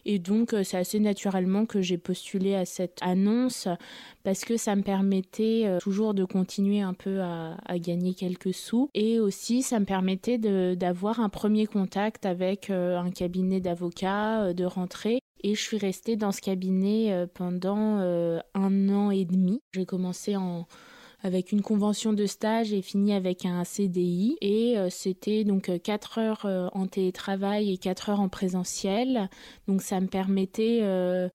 Et 0.05 0.19
donc, 0.19 0.55
c'est 0.63 0.77
assez 0.77 0.99
naturellement 0.99 1.65
que 1.65 1.81
j'ai 1.81 1.97
postulé 1.97 2.55
à 2.55 2.65
cette 2.65 2.99
annonce 3.01 3.67
parce 4.23 4.45
que 4.45 4.57
ça 4.57 4.75
me 4.75 4.83
permettait 4.83 5.77
toujours 5.81 6.13
de 6.13 6.25
continuer 6.25 6.81
un 6.81 6.93
peu 6.93 7.21
à, 7.21 7.57
à, 7.65 7.79
gagner 7.79 8.13
quelques 8.13 8.53
sous 8.53 8.89
et 8.93 9.19
aussi 9.19 9.61
ça 9.61 9.79
me 9.79 9.85
permettait 9.85 10.37
d'avoir 10.75 11.19
un 11.19 11.29
premier 11.29 11.65
contact 11.65 12.25
avec 12.25 12.69
un 12.69 13.09
cabinet 13.11 13.59
d'avocats, 13.59 14.53
de 14.53 14.65
rentrer 14.65 15.19
et 15.43 15.55
je 15.55 15.61
suis 15.61 15.77
restée 15.77 16.15
dans 16.15 16.31
ce 16.31 16.41
cabinet 16.41 17.25
pendant 17.33 17.97
un 18.53 18.89
an 18.89 19.11
et 19.11 19.25
demi. 19.25 19.61
J'ai 19.73 19.85
commencé 19.85 20.35
en, 20.35 20.67
avec 21.27 21.51
une 21.51 21.61
convention 21.61 22.13
de 22.13 22.25
stage 22.25 22.71
et 22.73 22.81
fini 22.81 23.13
avec 23.13 23.45
un 23.45 23.63
CDI. 23.65 24.37
Et 24.41 24.77
euh, 24.77 24.89
c'était 24.89 25.43
donc 25.43 25.69
4 25.83 26.17
euh, 26.17 26.21
heures 26.21 26.45
euh, 26.45 26.69
en 26.71 26.87
télétravail 26.87 27.71
et 27.71 27.77
4 27.77 28.09
heures 28.09 28.21
en 28.21 28.29
présentiel. 28.29 29.29
Donc 29.67 29.81
ça 29.81 29.99
me 29.99 30.07
permettait 30.07 30.81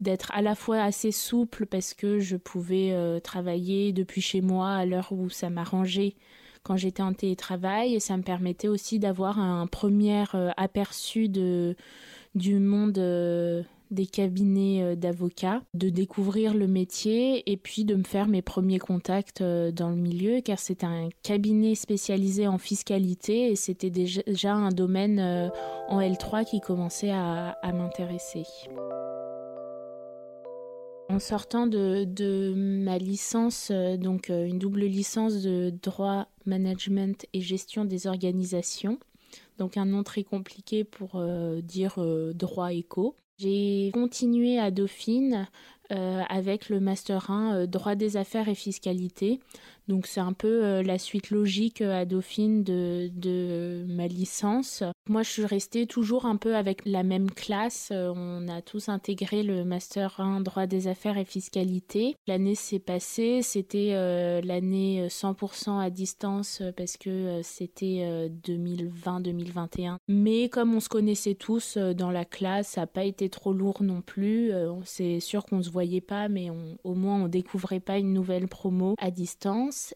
d'être 0.01 0.33
à 0.33 0.41
la 0.41 0.55
fois 0.55 0.83
assez 0.83 1.13
souple 1.13 1.67
parce 1.67 1.93
que 1.95 2.19
je 2.19 2.37
pouvais 2.37 3.21
travailler 3.23 3.93
depuis 3.93 4.23
chez 4.23 4.41
moi 4.41 4.71
à 4.71 4.87
l'heure 4.87 5.13
où 5.13 5.29
ça 5.29 5.51
m'arrangeait 5.51 6.15
quand 6.63 6.77
j'étais 6.77 7.03
en 7.03 7.13
télétravail 7.13 7.95
et 7.95 8.01
ça 8.01 8.17
me 8.17 8.23
permettait 8.23 8.69
aussi 8.69 8.99
d'avoir 8.99 9.39
un 9.39 9.67
premier 9.67 10.25
aperçu 10.57 11.29
du 11.29 12.59
monde 12.59 12.99
des 13.93 14.07
cabinets 14.07 14.83
euh, 14.83 14.97
d'avocats, 14.97 15.63
de 15.75 15.89
découvrir 15.91 16.55
le 16.55 16.67
métier 16.67 17.51
et 17.51 17.57
puis 17.57 17.85
de 17.85 17.95
me 17.95 18.05
faire 18.05 18.27
mes 18.27 18.43
premiers 18.43 18.79
contacts 18.79 19.43
euh, 19.43 19.71
dans 19.71 19.91
le 19.91 19.97
milieu 19.97 20.41
car 20.41 20.59
c'est 20.59 20.83
un 20.83 21.11
cabinet 21.23 21.75
spécialisé 21.75 22.47
en 22.47 22.59
fiscalité 22.59 23.51
et 23.51 23.57
c'était 23.57 23.91
déjà 23.91 24.55
un 24.55 24.71
domaine 24.71 25.19
euh, 25.21 25.49
en 25.89 26.01
L3 26.01 26.45
qui 26.45 26.61
commençait 26.61 27.11
à, 27.11 27.55
m'intéresser. 27.73 28.45
En 31.09 31.19
sortant 31.19 31.67
de, 31.67 32.05
de, 32.05 32.55
ma 32.57 32.99
licence, 32.99 33.71
donc 33.71 34.29
une 34.29 34.59
double 34.59 34.85
licence 34.85 35.43
de 35.43 35.73
droit, 35.83 36.27
management 36.47 37.27
et 37.33 37.41
gestion 37.41 37.85
des 37.85 38.07
organisations, 38.07 38.99
donc 39.59 39.77
un 39.77 39.85
nom 39.85 40.03
très 40.03 40.23
compliqué 40.23 40.85
pour 40.85 41.23
dire 41.63 41.99
droit 42.35 42.73
éco. 42.73 43.15
J'ai 43.43 43.91
continué 43.93 44.61
à 44.61 44.71
Dauphine 44.71 45.49
euh, 45.91 46.23
avec 46.29 46.69
le 46.69 46.79
Master 46.79 47.29
1 47.29 47.55
euh, 47.55 47.67
droit 47.67 47.97
des 47.97 48.17
affaires 48.17 48.49
et 48.49 48.55
fiscalité. 48.55 49.41
Donc 49.89 50.07
c'est 50.07 50.21
un 50.21 50.33
peu 50.33 50.65
euh, 50.65 50.83
la 50.83 50.99
suite 50.99 51.31
logique 51.31 51.81
à 51.81 52.05
Dauphine 52.05 52.63
de, 52.63 53.11
de, 53.15 53.85
ma 53.89 54.07
licence. 54.07 54.83
Moi 55.09 55.23
je 55.23 55.31
suis 55.31 55.47
restée 55.47 55.87
toujours 55.87 56.27
un 56.27 56.37
peu 56.37 56.55
avec 56.55 56.83
la 56.87 57.03
même 57.03 57.31
classe. 57.31 57.93
On 57.93 58.47
a 58.49 58.63
tous 58.63 58.89
intégré 58.89 59.43
le 59.43 59.65
Master 59.65 60.21
1 60.21 60.41
droit 60.41 60.67
des 60.67 60.87
affaires 60.87 61.19
et 61.19 61.25
fiscalité. 61.25 62.15
L'année 62.27 62.55
s'est 62.55 62.79
passée, 62.79 63.41
c'était 63.43 63.93
l'année 64.43 65.09
100% 65.09 65.81
à 65.81 65.91
distance 65.91 66.63
parce 66.77 66.97
que 66.97 67.41
c'était 67.43 68.31
2020-2021. 68.47 69.97
Mais 70.09 70.49
comme 70.49 70.75
on 70.75 70.81
se 70.81 70.89
connaissait 70.89 71.35
tous 71.35 71.77
dans 71.77 72.11
la 72.11 72.25
classe, 72.25 72.69
ça 72.69 72.83
n'a 72.83 72.87
pas 72.87 73.05
été 73.05 73.29
trop 73.29 73.53
lourd 73.53 73.83
non 73.83 74.03
plus. 74.03 74.53
C'est 74.85 75.19
sûr 75.21 75.45
qu'on 75.45 75.63
se 75.63 75.71
voyait 75.71 76.01
pas, 76.01 76.29
mais 76.29 76.49
au 76.85 76.95
moins 76.95 77.25
on 77.25 77.29
découvrait 77.29 77.81
pas 77.81 77.99
une 77.99 78.13
nouvelle 78.13 78.47
promo 78.47 78.95
à 78.99 79.11
distance. 79.11 79.72
things 79.73 79.95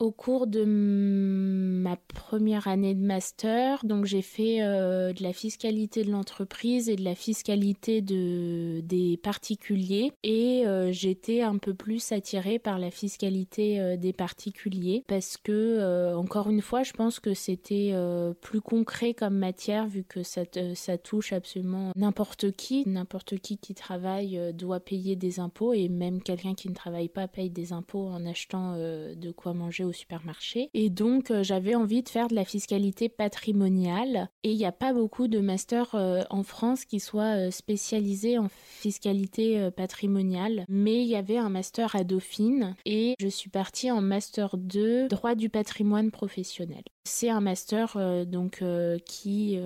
Au 0.00 0.12
cours 0.12 0.46
de 0.46 0.64
ma 0.64 1.96
première 1.96 2.68
année 2.68 2.94
de 2.94 3.04
master, 3.04 3.84
donc 3.84 4.04
j'ai 4.04 4.22
fait 4.22 4.62
euh, 4.62 5.12
de 5.12 5.24
la 5.24 5.32
fiscalité 5.32 6.04
de 6.04 6.12
l'entreprise 6.12 6.88
et 6.88 6.94
de 6.94 7.02
la 7.02 7.16
fiscalité 7.16 8.00
de, 8.00 8.80
des 8.82 9.16
particuliers. 9.16 10.12
Et 10.22 10.64
euh, 10.68 10.92
j'étais 10.92 11.42
un 11.42 11.58
peu 11.58 11.74
plus 11.74 12.12
attirée 12.12 12.60
par 12.60 12.78
la 12.78 12.92
fiscalité 12.92 13.80
euh, 13.80 13.96
des 13.96 14.12
particuliers 14.12 15.02
parce 15.08 15.36
que 15.36 16.14
encore 16.14 16.48
une 16.48 16.62
fois, 16.62 16.84
je 16.84 16.92
pense 16.92 17.18
que 17.18 17.34
c'était 17.34 17.92
plus 18.40 18.60
concret 18.60 19.14
comme 19.14 19.36
matière 19.36 19.88
vu 19.88 20.04
que 20.04 20.22
ça, 20.22 20.42
ça 20.74 20.96
touche 20.96 21.32
absolument 21.32 21.92
n'importe 21.96 22.52
qui, 22.52 22.84
n'importe 22.86 23.38
qui 23.38 23.58
qui 23.58 23.74
travaille 23.74 24.52
doit 24.54 24.80
payer 24.80 25.16
des 25.16 25.40
impôts 25.40 25.72
et 25.72 25.88
même 25.88 26.22
quelqu'un 26.22 26.54
qui 26.54 26.68
ne 26.68 26.74
travaille 26.74 27.08
pas 27.08 27.26
paye 27.26 27.50
des 27.50 27.72
impôts 27.72 28.06
en 28.06 28.24
achetant 28.26 28.76
de 28.76 29.30
quoi 29.32 29.54
manger 29.54 29.87
au 29.88 29.92
supermarché. 29.92 30.70
Et 30.74 30.90
donc, 30.90 31.30
euh, 31.30 31.42
j'avais 31.42 31.74
envie 31.74 32.02
de 32.02 32.08
faire 32.08 32.28
de 32.28 32.34
la 32.34 32.44
fiscalité 32.44 33.08
patrimoniale. 33.08 34.28
Et 34.42 34.52
il 34.52 34.56
n'y 34.56 34.64
a 34.64 34.72
pas 34.72 34.92
beaucoup 34.92 35.28
de 35.28 35.40
masters 35.40 35.94
euh, 35.94 36.22
en 36.30 36.42
France 36.42 36.84
qui 36.84 37.00
soient 37.00 37.36
euh, 37.36 37.50
spécialisés 37.50 38.38
en 38.38 38.48
fiscalité 38.48 39.70
patrimoniale. 39.76 40.64
Mais 40.68 41.02
il 41.02 41.08
y 41.08 41.16
avait 41.16 41.38
un 41.38 41.48
master 41.48 41.96
à 41.96 42.04
Dauphine 42.04 42.76
et 42.84 43.14
je 43.18 43.28
suis 43.28 43.50
partie 43.50 43.90
en 43.90 44.00
master 44.00 44.56
2 44.56 45.08
droit 45.08 45.34
du 45.34 45.48
patrimoine 45.48 46.10
professionnel. 46.10 46.82
C'est 47.04 47.30
un 47.30 47.40
master 47.40 47.96
donc 48.26 48.62
qui 49.04 49.58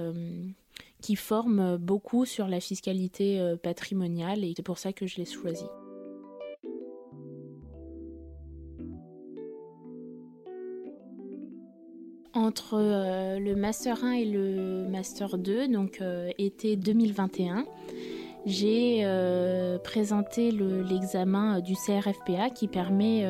qui 1.01 1.17
forme 1.17 1.77
beaucoup 1.77 2.25
sur 2.25 2.49
la 2.49 2.61
fiscalité 2.61 3.55
patrimoniale 3.63 4.45
et 4.45 4.55
c'est 4.57 4.63
pour 4.63 4.79
ça 4.79 4.93
que 4.93 5.07
je 5.07 5.17
l'ai 5.17 5.27
choisi. 5.27 5.65
Entre 12.35 12.75
euh, 12.75 13.39
le 13.39 13.55
Master 13.55 14.05
1 14.05 14.13
et 14.13 14.25
le 14.25 14.89
Master 14.89 15.39
2, 15.39 15.69
donc 15.69 16.01
euh, 16.01 16.31
été 16.39 16.77
2021, 16.77 17.65
j'ai 18.47 19.01
euh, 19.05 19.79
présenté 19.79 20.51
l'examen 20.51 21.61
du 21.61 21.75
CRFPA 21.75 22.51
qui 22.51 22.67
permet 22.67 23.25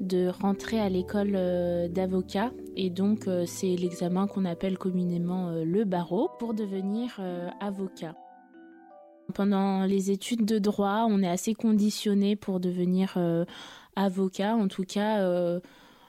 de 0.00 0.28
rentrer 0.28 0.78
à 0.78 0.90
l'école 0.90 1.32
d'avocat. 1.90 2.50
Et 2.76 2.90
donc 2.90 3.26
c'est 3.46 3.74
l'examen 3.76 4.26
qu'on 4.26 4.44
appelle 4.44 4.76
communément 4.76 5.52
le 5.52 5.84
barreau 5.84 6.28
pour 6.38 6.52
devenir 6.52 7.18
avocat. 7.60 8.14
Pendant 9.32 9.84
les 9.84 10.10
études 10.10 10.44
de 10.44 10.58
droit, 10.58 11.06
on 11.08 11.22
est 11.22 11.30
assez 11.30 11.54
conditionné 11.54 12.36
pour 12.36 12.60
devenir 12.60 13.16
avocat, 13.96 14.54
en 14.54 14.68
tout 14.68 14.84
cas 14.84 15.58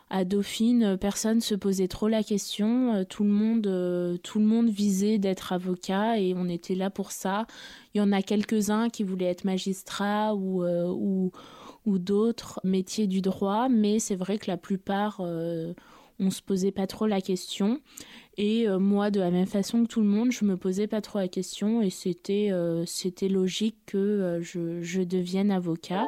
à 0.09 0.23
Dauphine, 0.23 0.83
euh, 0.83 0.97
personne 0.97 1.41
se 1.41 1.53
posait 1.53 1.87
trop 1.87 2.07
la 2.07 2.23
question. 2.23 2.93
Euh, 2.93 3.03
tout 3.03 3.23
le 3.23 3.29
monde, 3.29 3.67
euh, 3.67 4.17
tout 4.17 4.39
le 4.39 4.45
monde 4.45 4.69
visait 4.69 5.17
d'être 5.17 5.51
avocat 5.51 6.19
et 6.19 6.33
on 6.35 6.47
était 6.47 6.75
là 6.75 6.89
pour 6.89 7.11
ça. 7.11 7.45
Il 7.93 7.97
y 7.97 8.01
en 8.01 8.11
a 8.11 8.21
quelques-uns 8.21 8.89
qui 8.89 9.03
voulaient 9.03 9.25
être 9.25 9.43
magistrats 9.43 10.33
ou, 10.35 10.63
ou, 11.85 11.99
d'autres 11.99 12.59
métiers 12.63 13.07
du 13.07 13.21
droit, 13.21 13.69
mais 13.69 13.99
c'est 13.99 14.15
vrai 14.15 14.37
que 14.37 14.49
la 14.51 14.57
plupart, 14.57 15.19
on 15.19 16.29
se 16.29 16.41
posait 16.41 16.71
pas 16.71 16.85
trop 16.85 17.07
la 17.07 17.21
question. 17.21 17.79
Et 18.37 18.67
moi, 18.67 19.09
de 19.09 19.19
la 19.19 19.31
même 19.31 19.47
façon 19.47 19.83
que 19.83 19.87
tout 19.87 20.01
le 20.01 20.07
monde, 20.07 20.31
je 20.31 20.45
me 20.45 20.57
posais 20.57 20.87
pas 20.87 21.01
trop 21.01 21.19
la 21.19 21.27
question 21.27 21.81
et 21.81 21.89
c'était 21.89 22.51
c'était 22.85 23.29
logique 23.29 23.77
que 23.87 24.39
je, 24.41 24.81
je 24.81 25.01
devienne 25.01 25.49
avocat. 25.49 26.05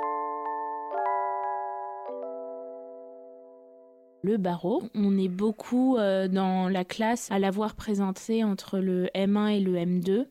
Le 4.23 4.37
barreau. 4.37 4.83
On 4.95 5.17
est 5.17 5.27
beaucoup 5.27 5.97
euh, 5.97 6.27
dans 6.27 6.69
la 6.69 6.83
classe 6.83 7.29
à 7.31 7.39
l'avoir 7.39 7.75
présenté 7.75 8.43
entre 8.43 8.79
le 8.79 9.07
M1 9.15 9.57
et 9.57 9.59
le 9.59 9.75
M2. 9.75 10.25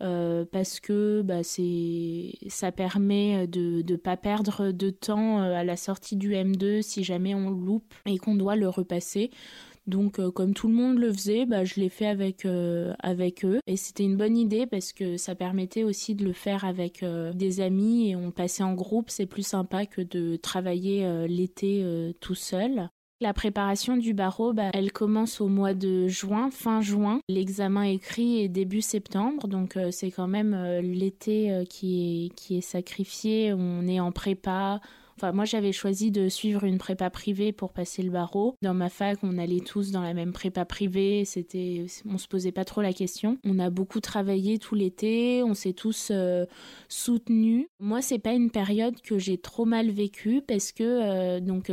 Euh, 0.00 0.44
parce 0.44 0.78
que 0.78 1.22
bah, 1.22 1.42
ça 1.42 2.70
permet 2.70 3.48
de 3.48 3.82
ne 3.82 3.96
pas 3.96 4.16
perdre 4.16 4.70
de 4.70 4.90
temps 4.90 5.42
euh, 5.42 5.54
à 5.54 5.64
la 5.64 5.76
sortie 5.76 6.14
du 6.14 6.34
M2 6.34 6.82
si 6.82 7.02
jamais 7.02 7.34
on 7.34 7.50
loupe 7.50 7.92
et 8.06 8.16
qu'on 8.18 8.36
doit 8.36 8.54
le 8.54 8.68
repasser. 8.68 9.30
Donc 9.88 10.20
comme 10.32 10.52
tout 10.52 10.68
le 10.68 10.74
monde 10.74 10.98
le 10.98 11.10
faisait, 11.12 11.46
bah, 11.46 11.64
je 11.64 11.80
l'ai 11.80 11.88
fait 11.88 12.06
avec, 12.06 12.46
avec 12.98 13.42
eux. 13.42 13.58
Et 13.66 13.78
c'était 13.78 14.04
une 14.04 14.18
bonne 14.18 14.36
idée 14.36 14.66
parce 14.66 14.92
que 14.92 15.16
ça 15.16 15.34
permettait 15.34 15.82
aussi 15.82 16.14
de 16.14 16.26
le 16.26 16.34
faire 16.34 16.66
avec 16.66 17.02
des 17.32 17.60
amis 17.62 18.10
et 18.10 18.14
on 18.14 18.30
passait 18.30 18.62
en 18.62 18.74
groupe. 18.74 19.08
C'est 19.08 19.24
plus 19.24 19.46
sympa 19.46 19.86
que 19.86 20.02
de 20.02 20.36
travailler 20.36 21.26
l'été 21.26 21.82
tout 22.20 22.34
seul. 22.34 22.90
La 23.20 23.32
préparation 23.32 23.96
du 23.96 24.14
barreau, 24.14 24.52
bah, 24.52 24.70
elle 24.72 24.92
commence 24.92 25.40
au 25.40 25.48
mois 25.48 25.74
de 25.74 26.06
juin, 26.06 26.50
fin 26.52 26.80
juin. 26.80 27.20
L'examen 27.28 27.82
écrit 27.82 28.42
est 28.42 28.48
début 28.48 28.80
septembre, 28.80 29.48
donc 29.48 29.76
euh, 29.76 29.90
c'est 29.90 30.12
quand 30.12 30.28
même 30.28 30.54
euh, 30.54 30.80
l'été 30.80 31.50
euh, 31.50 31.64
qui, 31.64 32.26
est, 32.26 32.34
qui 32.36 32.58
est 32.58 32.60
sacrifié. 32.60 33.52
On 33.52 33.88
est 33.88 33.98
en 33.98 34.12
prépa, 34.12 34.80
Enfin, 35.18 35.32
moi, 35.32 35.44
j'avais 35.44 35.72
choisi 35.72 36.12
de 36.12 36.28
suivre 36.28 36.62
une 36.62 36.78
prépa 36.78 37.10
privée 37.10 37.50
pour 37.50 37.72
passer 37.72 38.04
le 38.04 38.10
barreau. 38.10 38.54
Dans 38.62 38.72
ma 38.72 38.88
fac, 38.88 39.18
on 39.24 39.36
allait 39.36 39.58
tous 39.58 39.90
dans 39.90 40.00
la 40.00 40.14
même 40.14 40.32
prépa 40.32 40.64
privée. 40.64 41.24
C'était, 41.24 41.86
on 42.08 42.18
se 42.18 42.28
posait 42.28 42.52
pas 42.52 42.64
trop 42.64 42.82
la 42.82 42.92
question. 42.92 43.36
On 43.44 43.58
a 43.58 43.68
beaucoup 43.68 43.98
travaillé 43.98 44.60
tout 44.60 44.76
l'été. 44.76 45.42
On 45.42 45.54
s'est 45.54 45.72
tous 45.72 46.12
euh, 46.12 46.46
soutenus. 46.88 47.66
Moi, 47.80 48.00
c'est 48.00 48.20
pas 48.20 48.32
une 48.32 48.52
période 48.52 49.00
que 49.00 49.18
j'ai 49.18 49.38
trop 49.38 49.64
mal 49.64 49.90
vécue 49.90 50.40
parce 50.40 50.70
que, 50.70 50.84
euh, 50.84 51.40
donc, 51.40 51.72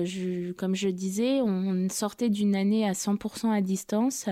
comme 0.58 0.74
je 0.74 0.90
disais, 0.90 1.40
on 1.44 1.88
sortait 1.88 2.30
d'une 2.30 2.56
année 2.56 2.84
à 2.90 2.94
100% 2.94 3.52
à 3.52 3.62
distance. 3.62 4.28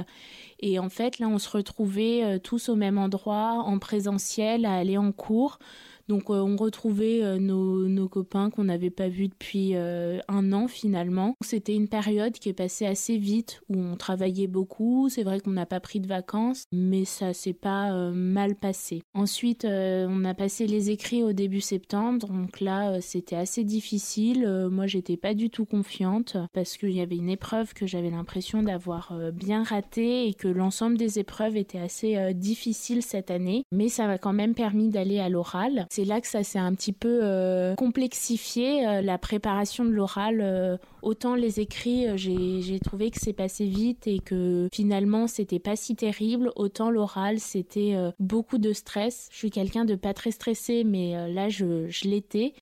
Et 0.60 0.80
en 0.80 0.89
fait, 0.89 1.19
là, 1.19 1.28
on 1.28 1.38
se 1.38 1.49
retrouvait 1.49 2.23
euh, 2.23 2.39
tous 2.39 2.69
au 2.69 2.76
même 2.76 2.97
endroit, 2.97 3.62
en 3.63 3.78
présentiel, 3.78 4.65
à 4.65 4.73
aller 4.73 4.97
en 4.97 5.12
cours. 5.12 5.60
Donc 6.09 6.29
euh, 6.29 6.41
on 6.41 6.55
retrouvait 6.57 7.23
euh, 7.23 7.37
nos, 7.39 8.09
copains 8.09 8.49
qu'on 8.49 8.65
n'avait 8.65 8.89
pas 8.89 9.07
vus 9.07 9.29
depuis 9.29 9.75
euh, 9.75 10.19
un 10.27 10.51
an 10.51 10.67
finalement. 10.67 11.35
C'était 11.41 11.75
une 11.75 11.87
période 11.87 12.33
qui 12.33 12.49
est 12.49 12.53
passée 12.53 12.85
assez 12.85 13.17
vite 13.17 13.61
où 13.69 13.79
on 13.79 13.95
travaillait 13.95 14.47
beaucoup. 14.47 15.07
C'est 15.09 15.23
vrai 15.23 15.39
qu'on 15.39 15.51
n'a 15.51 15.65
pas 15.65 15.79
pris 15.79 15.99
de 15.99 16.07
vacances, 16.07 16.65
mais 16.71 17.05
ça 17.05 17.33
s'est 17.33 17.53
pas 17.53 17.91
mal 18.11 18.55
passé. 18.55 19.03
Ensuite, 19.13 19.65
on 19.65 20.25
a 20.25 20.33
passé 20.33 20.67
les 20.67 20.89
écrits 20.89 21.23
au 21.23 21.33
début 21.33 21.61
septembre. 21.61 22.27
Donc 22.27 22.59
là, 22.59 22.99
c'était 23.01 23.35
assez 23.35 23.63
difficile. 23.63 24.47
moi, 24.69 24.85
j'étais 24.85 25.17
pas 25.17 25.33
du 25.33 25.49
tout 25.49 25.65
confiante 25.65 26.37
parce 26.53 26.77
qu'il 26.77 26.91
y 26.91 27.01
avait 27.01 27.15
une 27.15 27.29
épreuve 27.29 27.73
que 27.73 27.87
j'avais 27.87 28.09
l'impression 28.09 28.63
d'avoir 28.63 29.13
bien 29.33 29.63
ratée 29.63 30.27
et 30.27 30.33
que 30.33 30.47
l'ensemble 30.47 30.97
des 30.97 31.19
épreuves 31.19 31.55
était 31.55 31.79
assez 31.79 32.33
difficile 32.33 33.01
cette 33.01 33.31
année. 33.31 33.63
Mais 33.71 33.89
ça 33.89 34.07
m'a 34.07 34.17
quand 34.17 34.33
même 34.33 34.53
permis 34.53 34.89
d'aller 34.89 35.19
à 35.19 35.29
l'oral. 35.29 35.87
C'est 35.95 36.06
là 36.06 36.21
que 36.21 36.27
ça 36.27 36.43
s'est 36.43 36.58
un 36.58 36.73
petit 36.73 36.91
peu 36.91 37.19
euh, 37.21 37.75
complexifié, 37.75 38.88
euh, 38.88 39.01
la 39.03 39.19
préparation 39.19 39.86
de 39.86 39.91
l'oral. 39.91 40.39
Euh, 40.41 40.75
autant 41.03 41.36
les 41.36 41.60
écrits, 41.60 42.08
j'ai 42.17 42.79
trouvé 42.79 43.12
que 43.12 43.19
c'est 43.21 43.32
passé 43.32 43.67
vite 43.67 44.08
et 44.08 44.17
que 44.17 44.69
finalement 44.73 45.27
c'était 45.27 45.60
pas 45.60 45.75
si 45.75 45.95
terrible. 45.95 46.51
Autant 46.56 46.89
l'oral, 46.89 47.39
c'était 47.39 47.95
beaucoup 48.19 48.58
de 48.58 48.73
stress. 48.73 49.29
Je 49.32 49.38
suis 49.38 49.51
quelqu'un 49.51 49.86
de 49.86 49.93
pas 49.93 50.15
très 50.15 50.32
stressé, 50.32 50.84
mais 50.84 51.32
là 51.32 51.49
je, 51.49 51.88
je 51.89 52.08
l'étais. 52.08 52.56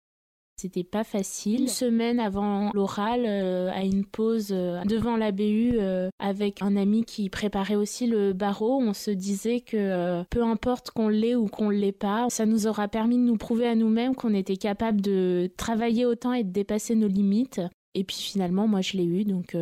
C'était 0.61 0.83
pas 0.83 1.03
facile. 1.03 1.61
Une 1.61 1.67
semaine 1.67 2.19
avant 2.19 2.69
l'oral, 2.75 3.23
euh, 3.25 3.71
à 3.71 3.83
une 3.83 4.05
pause 4.05 4.49
euh, 4.51 4.83
devant 4.83 5.17
la 5.17 5.31
BU 5.31 5.71
euh, 5.79 6.11
avec 6.19 6.61
un 6.61 6.75
ami 6.75 7.03
qui 7.03 7.31
préparait 7.31 7.73
aussi 7.73 8.05
le 8.05 8.33
barreau, 8.33 8.79
on 8.79 8.93
se 8.93 9.09
disait 9.09 9.61
que 9.61 10.21
peu 10.29 10.43
importe 10.43 10.91
qu'on 10.91 11.09
l'ait 11.09 11.33
ou 11.33 11.47
qu'on 11.47 11.71
l'ait 11.71 11.91
pas, 11.91 12.27
ça 12.29 12.45
nous 12.45 12.67
aura 12.67 12.87
permis 12.87 13.17
de 13.17 13.23
nous 13.23 13.37
prouver 13.37 13.65
à 13.65 13.73
nous-mêmes 13.73 14.13
qu'on 14.13 14.35
était 14.35 14.55
capable 14.55 15.01
de 15.01 15.49
travailler 15.57 16.05
autant 16.05 16.33
et 16.33 16.43
de 16.43 16.51
dépasser 16.51 16.93
nos 16.93 17.07
limites. 17.07 17.59
Et 17.95 18.03
puis 18.03 18.17
finalement, 18.17 18.67
moi 18.67 18.81
je 18.81 18.97
l'ai 18.97 19.05
eu, 19.05 19.23
donc 19.23 19.57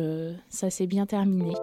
ça 0.50 0.68
s'est 0.68 0.86
bien 0.86 1.06
terminé. 1.06 1.54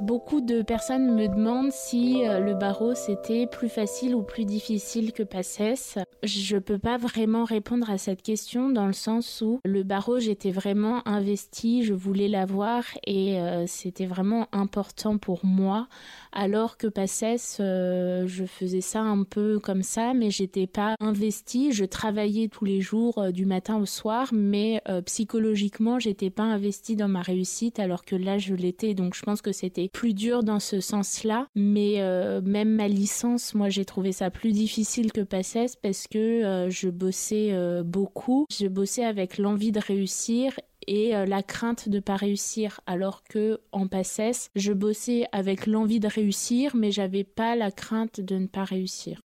Beaucoup 0.00 0.40
de 0.40 0.62
personnes 0.62 1.14
me 1.14 1.28
demandent 1.28 1.72
si 1.72 2.26
euh, 2.26 2.40
le 2.40 2.54
barreau 2.54 2.94
c'était 2.94 3.46
plus 3.46 3.68
facile 3.68 4.14
ou 4.14 4.22
plus 4.22 4.46
difficile 4.46 5.12
que 5.12 5.22
PACES. 5.22 5.98
Je 6.22 6.56
peux 6.56 6.78
pas 6.78 6.96
vraiment 6.96 7.44
répondre 7.44 7.90
à 7.90 7.98
cette 7.98 8.22
question 8.22 8.70
dans 8.70 8.86
le 8.86 8.94
sens 8.94 9.42
où 9.42 9.60
le 9.62 9.82
barreau 9.82 10.18
j'étais 10.18 10.52
vraiment 10.52 11.06
investie, 11.06 11.84
je 11.84 11.92
voulais 11.92 12.28
l'avoir 12.28 12.84
et 13.06 13.38
euh, 13.38 13.66
c'était 13.66 14.06
vraiment 14.06 14.48
important 14.52 15.18
pour 15.18 15.44
moi. 15.44 15.86
Alors 16.32 16.78
que 16.78 16.86
PACES 16.86 17.58
euh, 17.60 18.26
je 18.26 18.46
faisais 18.46 18.80
ça 18.80 19.02
un 19.02 19.24
peu 19.24 19.58
comme 19.58 19.82
ça 19.82 20.14
mais 20.14 20.30
j'étais 20.30 20.66
pas 20.66 20.94
investie, 21.00 21.72
je 21.72 21.84
travaillais 21.84 22.48
tous 22.48 22.64
les 22.64 22.80
jours 22.80 23.30
du 23.32 23.44
matin 23.44 23.76
au 23.76 23.86
soir 23.86 24.30
mais 24.32 24.82
psychologiquement 25.04 25.98
j'étais 25.98 26.30
pas 26.30 26.44
investie 26.44 26.96
dans 26.96 27.08
ma 27.08 27.20
réussite 27.20 27.78
alors 27.78 28.06
que 28.06 28.16
là 28.16 28.38
je 28.38 28.54
l'étais. 28.54 28.94
Donc 28.94 29.14
je 29.14 29.22
pense 29.22 29.42
que 29.42 29.52
c'était 29.52 29.89
plus 29.92 30.14
dur 30.14 30.42
dans 30.42 30.60
ce 30.60 30.80
sens-là, 30.80 31.46
mais 31.54 31.94
euh, 31.98 32.40
même 32.42 32.70
ma 32.70 32.88
licence, 32.88 33.54
moi 33.54 33.68
j'ai 33.68 33.84
trouvé 33.84 34.12
ça 34.12 34.30
plus 34.30 34.52
difficile 34.52 35.12
que 35.12 35.20
PACES 35.20 35.76
parce 35.82 36.06
que 36.06 36.18
euh, 36.18 36.70
je 36.70 36.88
bossais 36.88 37.48
euh, 37.52 37.82
beaucoup, 37.82 38.46
je 38.50 38.66
bossais 38.66 39.04
avec 39.04 39.38
l'envie 39.38 39.72
de 39.72 39.80
réussir 39.80 40.58
et 40.86 41.12
la 41.12 41.42
crainte 41.42 41.88
de 41.88 42.00
pas 42.00 42.16
réussir 42.16 42.80
alors 42.86 43.22
que 43.22 43.60
en 43.70 43.86
PACES, 43.86 44.48
je 44.56 44.72
bossais 44.72 45.26
avec 45.30 45.66
l'envie 45.66 46.00
de 46.00 46.08
réussir 46.08 46.74
mais 46.74 46.90
j'avais 46.90 47.22
pas 47.22 47.54
la 47.54 47.70
crainte 47.70 48.20
de 48.20 48.36
ne 48.36 48.46
pas 48.46 48.64
réussir. 48.64 49.20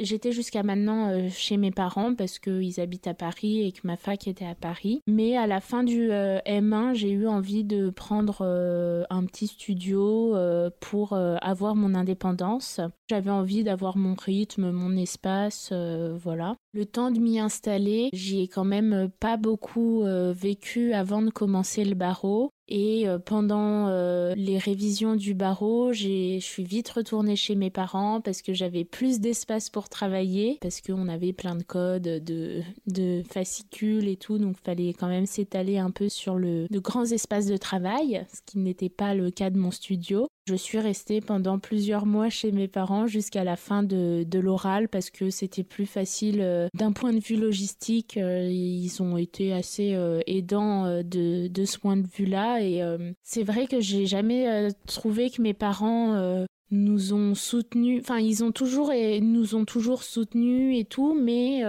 J'étais 0.00 0.32
jusqu'à 0.32 0.62
maintenant 0.62 1.10
euh, 1.10 1.28
chez 1.30 1.56
mes 1.56 1.70
parents 1.70 2.14
parce 2.14 2.38
qu'ils 2.38 2.80
habitent 2.80 3.06
à 3.06 3.14
Paris 3.14 3.66
et 3.66 3.72
que 3.72 3.80
ma 3.84 3.96
fac 3.96 4.28
était 4.28 4.46
à 4.46 4.54
Paris. 4.54 5.02
Mais 5.06 5.36
à 5.36 5.46
la 5.46 5.60
fin 5.60 5.82
du 5.82 6.10
euh, 6.12 6.38
M1, 6.46 6.94
j'ai 6.94 7.10
eu 7.10 7.26
envie 7.26 7.64
de 7.64 7.90
prendre 7.90 8.38
euh, 8.42 9.04
un 9.10 9.24
petit 9.24 9.48
studio 9.48 10.36
pour 10.80 11.14
avoir 11.14 11.74
mon 11.74 11.94
indépendance. 11.94 12.80
J'avais 13.08 13.30
envie 13.30 13.64
d'avoir 13.64 13.96
mon 13.96 14.14
rythme, 14.14 14.70
mon 14.70 14.96
espace, 14.96 15.72
voilà. 15.72 16.56
Le 16.78 16.86
temps 16.86 17.10
de 17.10 17.18
m'y 17.18 17.40
installer, 17.40 18.08
j'y 18.12 18.42
ai 18.42 18.46
quand 18.46 18.64
même 18.64 19.10
pas 19.18 19.36
beaucoup 19.36 20.04
vécu 20.04 20.92
avant 20.92 21.22
de 21.22 21.30
commencer 21.30 21.84
le 21.84 21.96
barreau. 21.96 22.52
Et 22.68 23.08
euh, 23.08 23.18
pendant 23.18 23.88
euh, 23.88 24.34
les 24.36 24.58
révisions 24.58 25.16
du 25.16 25.32
barreau, 25.32 25.92
je 25.94 26.38
suis 26.38 26.64
vite 26.64 26.90
retournée 26.90 27.34
chez 27.34 27.54
mes 27.54 27.70
parents 27.70 28.20
parce 28.20 28.42
que 28.42 28.52
j'avais 28.52 28.84
plus 28.84 29.20
d'espace 29.20 29.70
pour 29.70 29.88
travailler, 29.88 30.58
parce 30.60 30.82
qu'on 30.82 31.08
avait 31.08 31.32
plein 31.32 31.56
de 31.56 31.62
codes, 31.62 32.02
de, 32.02 32.60
de 32.86 33.22
fascicules 33.28 34.06
et 34.06 34.16
tout, 34.16 34.36
donc 34.36 34.56
fallait 34.62 34.92
quand 34.92 35.08
même 35.08 35.24
s'étaler 35.24 35.78
un 35.78 35.90
peu 35.90 36.10
sur 36.10 36.34
le, 36.36 36.66
de 36.68 36.78
grands 36.78 37.06
espaces 37.06 37.46
de 37.46 37.56
travail, 37.56 38.26
ce 38.32 38.40
qui 38.44 38.58
n'était 38.58 38.90
pas 38.90 39.14
le 39.14 39.30
cas 39.30 39.48
de 39.48 39.58
mon 39.58 39.70
studio. 39.70 40.28
Je 40.48 40.54
suis 40.54 40.78
restée 40.78 41.20
pendant 41.20 41.58
plusieurs 41.58 42.06
mois 42.06 42.30
chez 42.30 42.52
mes 42.52 42.68
parents 42.68 43.06
jusqu'à 43.06 43.44
la 43.44 43.56
fin 43.56 43.82
de, 43.82 44.24
de 44.26 44.38
l'oral 44.38 44.88
parce 44.88 45.10
que 45.10 45.28
c'était 45.28 45.62
plus 45.62 45.84
facile 45.84 46.40
euh, 46.40 46.68
d'un 46.72 46.92
point 46.92 47.12
de 47.12 47.20
vue 47.20 47.36
logistique. 47.36 48.16
ils 48.16 49.02
ont 49.02 49.18
été 49.18 49.52
assez 49.52 49.94
aidants 50.26 51.02
de, 51.02 51.48
de 51.48 51.64
ce 51.66 51.78
point 51.78 51.98
de 51.98 52.06
vue-là 52.06 52.62
et 52.62 52.82
euh, 52.82 53.12
c'est 53.22 53.42
vrai 53.42 53.66
que 53.66 53.80
j'ai 53.80 54.06
jamais 54.06 54.48
euh, 54.48 54.70
trouvé 54.86 55.30
que 55.30 55.42
mes 55.42 55.54
parents 55.54 56.14
euh, 56.14 56.46
nous 56.70 57.12
ont 57.12 57.34
soutenus. 57.34 58.00
Enfin, 58.02 58.18
ils 58.18 58.42
ont 58.42 58.52
toujours 58.52 58.92
et 58.92 59.20
nous 59.20 59.54
ont 59.54 59.64
toujours 59.64 60.02
soutenus 60.02 60.78
et 60.78 60.84
tout, 60.84 61.18
mais 61.18 61.62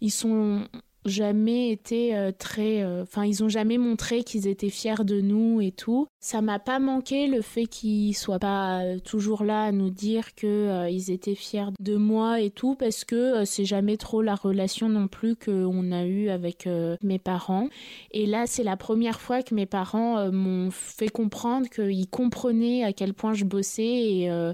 ils 0.00 0.10
sont 0.10 0.66
jamais 1.04 1.70
été 1.70 2.14
euh, 2.14 2.30
très 2.36 2.82
euh, 2.82 3.02
enfin 3.02 3.24
ils 3.24 3.42
ont 3.42 3.48
jamais 3.48 3.78
montré 3.78 4.22
qu'ils 4.22 4.46
étaient 4.46 4.70
fiers 4.70 5.04
de 5.04 5.20
nous 5.20 5.60
et 5.60 5.72
tout. 5.72 6.06
Ça 6.20 6.42
m'a 6.42 6.58
pas 6.58 6.78
manqué 6.78 7.26
le 7.26 7.40
fait 7.40 7.66
qu'ils 7.66 8.14
soient 8.14 8.38
pas 8.38 8.82
euh, 8.82 8.98
toujours 8.98 9.44
là 9.44 9.64
à 9.64 9.72
nous 9.72 9.90
dire 9.90 10.34
que 10.34 10.88
ils 10.90 11.10
étaient 11.10 11.34
fiers 11.34 11.70
de 11.80 11.96
moi 11.96 12.40
et 12.40 12.50
tout 12.50 12.74
parce 12.74 13.04
que 13.04 13.44
c'est 13.44 13.64
jamais 13.64 13.96
trop 13.96 14.22
la 14.22 14.34
relation 14.34 14.88
non 14.88 15.08
plus 15.08 15.36
qu'on 15.36 15.92
a 15.92 16.04
eu 16.04 16.28
avec 16.28 16.68
mes 17.02 17.18
parents. 17.18 17.68
Et 18.12 18.26
là 18.26 18.46
c'est 18.46 18.62
la 18.62 18.76
première 18.76 19.20
fois 19.20 19.42
que 19.42 19.54
mes 19.54 19.66
parents 19.66 20.30
m'ont 20.30 20.70
fait 20.70 21.08
comprendre 21.08 21.68
qu'ils 21.68 22.08
comprenaient 22.08 22.84
à 22.84 22.92
quel 22.92 23.14
point 23.14 23.34
je 23.34 23.44
bossais 23.44 23.82
et 23.82 24.52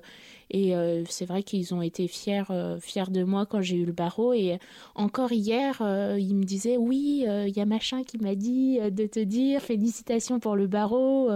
et 0.51 0.77
euh, 0.77 1.05
c'est 1.09 1.27
vrai 1.27 1.43
qu'ils 1.43 1.75
ont 1.75 1.83
été 1.83 2.07
fiers, 2.09 2.45
euh, 2.51 2.79
fiers 2.81 3.11
de 3.11 3.25
moi 3.25 3.47
quand 3.47 3.63
j'ai 3.63 3.77
eu 3.77 3.85
le 3.85 3.93
barreau. 3.93 4.33
Et 4.33 4.59
encore 4.95 5.33
hier, 5.33 5.79
euh, 5.81 6.17
ils 6.19 6.35
me 6.35 6.45
disaient 6.45 6.77
oui, 6.77 7.25
il 7.27 7.57
y 7.57 7.61
a 7.61 7.67
machin 7.67 8.05
qui 8.05 8.19
m'a 8.19 8.35
dit 8.35 8.79
de 8.79 9.07
te 9.07 9.21
dire 9.21 9.61
félicitations 9.61 10.41
pour 10.41 10.57
le 10.57 10.67
barreau. 10.67 11.31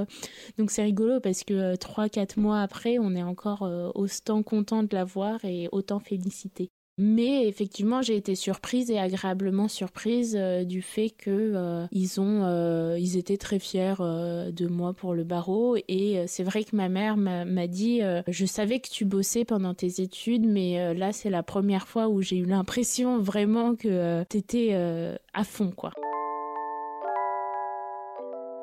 Donc 0.58 0.70
c'est 0.70 0.82
rigolo 0.82 1.20
parce 1.20 1.44
que 1.44 1.76
trois, 1.76 2.08
quatre 2.08 2.38
mois 2.38 2.60
après, 2.60 2.98
on 2.98 3.14
est 3.14 3.22
encore 3.22 3.68
autant 3.94 4.42
content 4.42 4.82
de 4.82 4.94
l'avoir 4.94 5.44
et 5.44 5.68
autant 5.72 6.00
félicité. 6.00 6.70
Mais 7.02 7.48
effectivement, 7.48 8.02
j'ai 8.02 8.14
été 8.14 8.34
surprise 8.34 8.90
et 8.90 8.98
agréablement 8.98 9.68
surprise 9.68 10.36
euh, 10.38 10.64
du 10.64 10.82
fait 10.82 11.08
que 11.08 11.30
euh, 11.30 11.86
ils 11.92 12.20
ont, 12.20 12.44
euh, 12.44 12.98
ils 13.00 13.16
étaient 13.16 13.38
très 13.38 13.58
fiers 13.58 13.94
de 13.98 14.66
moi 14.66 14.92
pour 14.92 15.14
le 15.14 15.24
barreau. 15.24 15.76
Et 15.88 16.22
c'est 16.26 16.42
vrai 16.42 16.62
que 16.62 16.76
ma 16.76 16.90
mère 16.90 17.16
m'a 17.16 17.66
dit, 17.66 18.02
je 18.28 18.44
savais 18.44 18.80
que 18.80 18.90
tu 18.90 19.06
bossais 19.06 19.46
pendant 19.46 19.72
tes 19.72 20.02
études, 20.02 20.46
mais 20.46 20.94
là 20.94 21.12
c'est 21.12 21.30
la 21.30 21.42
première 21.42 21.88
fois 21.88 22.08
où 22.08 22.20
j'ai 22.20 22.36
eu 22.36 22.44
l'impression 22.44 23.18
vraiment 23.18 23.74
que 23.74 24.22
t'étais 24.24 24.74
à 24.74 25.44
fond, 25.44 25.72
quoi. 25.74 25.92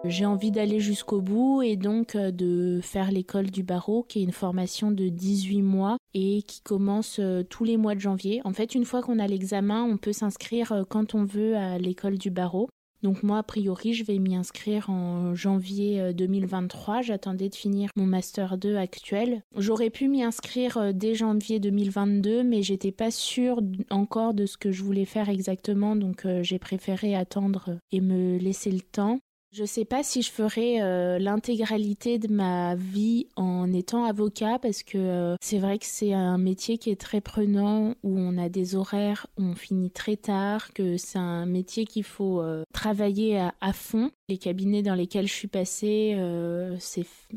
J'ai 0.03 0.25
envie 0.25 0.51
d'aller 0.51 0.79
jusqu'au 0.79 1.21
bout 1.21 1.63
et 1.63 1.75
donc 1.75 2.15
euh, 2.15 2.31
de 2.31 2.79
faire 2.81 3.12
l'école 3.12 3.49
du 3.49 3.63
barreau, 3.63 4.03
qui 4.03 4.19
est 4.19 4.23
une 4.23 4.31
formation 4.31 4.91
de 4.91 5.10
18 5.10 5.63
mois 5.63 5.97
et 6.13 6.43
qui 6.43 6.62
commence 6.62 7.17
euh, 7.19 7.43
tous 7.43 7.63
les 7.63 7.77
mois 7.77 7.95
de 7.95 7.99
janvier. 7.99 8.41
En 8.45 8.53
fait, 8.53 8.75
une 8.75 8.86
fois 8.86 9.01
qu'on 9.01 9.19
a 9.19 9.27
l'examen, 9.27 9.83
on 9.83 9.97
peut 9.97 10.13
s'inscrire 10.13 10.71
euh, 10.71 10.83
quand 10.88 11.15
on 11.15 11.25
veut 11.25 11.57
à 11.57 11.79
l'école 11.79 12.17
du 12.17 12.29
barreau. 12.29 12.69
Donc 13.03 13.21
moi, 13.21 13.39
a 13.39 13.43
priori, 13.43 13.93
je 13.93 14.03
vais 14.03 14.17
m'y 14.17 14.36
inscrire 14.36 14.89
en 14.89 15.36
janvier 15.36 16.13
2023. 16.13 17.03
J'attendais 17.03 17.47
de 17.47 17.55
finir 17.55 17.91
mon 17.95 18.07
master 18.07 18.57
2 18.57 18.75
actuel. 18.75 19.43
J'aurais 19.55 19.91
pu 19.91 20.07
m'y 20.07 20.23
inscrire 20.23 20.95
dès 20.95 21.13
janvier 21.13 21.60
2022, 21.60 22.43
mais 22.43 22.63
j'étais 22.63 22.91
pas 22.91 23.12
sûre 23.12 23.62
encore 23.91 24.33
de 24.33 24.47
ce 24.47 24.57
que 24.57 24.71
je 24.71 24.83
voulais 24.83 25.05
faire 25.05 25.29
exactement, 25.29 25.95
donc 25.95 26.25
j'ai 26.41 26.57
préféré 26.57 27.13
attendre 27.13 27.77
et 27.91 28.01
me 28.01 28.39
laisser 28.39 28.71
le 28.71 28.81
temps. 28.81 29.19
Je 29.53 29.62
ne 29.62 29.67
sais 29.67 29.86
pas 29.86 30.03
si 30.03 30.21
je 30.21 30.29
ferai 30.29 30.81
euh, 30.81 31.19
l'intégralité 31.19 32.19
de 32.19 32.27
ma 32.27 32.75
vie 32.75 33.27
en 33.38 33.71
étant 33.71 34.03
avocat 34.03 34.60
parce 34.60 34.83
que 34.83 34.97
euh, 34.97 35.36
c'est 35.39 35.57
vrai 35.57 35.79
que 35.79 35.86
c'est 35.86 36.12
un 36.12 36.38
métier 36.38 36.77
qui 36.77 36.89
est 36.89 36.99
très 36.99 37.21
prenant 37.21 37.95
où 38.03 38.19
on 38.19 38.38
a 38.38 38.49
des 38.49 38.75
horaires 38.75 39.27
on 39.38 39.55
finit 39.55 39.89
très 39.89 40.17
tard, 40.17 40.73
que 40.73 40.97
c'est 40.97 41.17
un 41.17 41.45
métier 41.45 41.86
qu'il 41.86 42.03
faut 42.03 42.41
euh, 42.41 42.63
travailler 42.73 43.39
à, 43.39 43.73
fond. 43.73 44.12
Les 44.27 44.38
cabinets 44.38 44.81
dans 44.81 44.95
lesquels 44.95 45.27
je 45.27 45.33
suis 45.33 45.47
passée, 45.47 46.17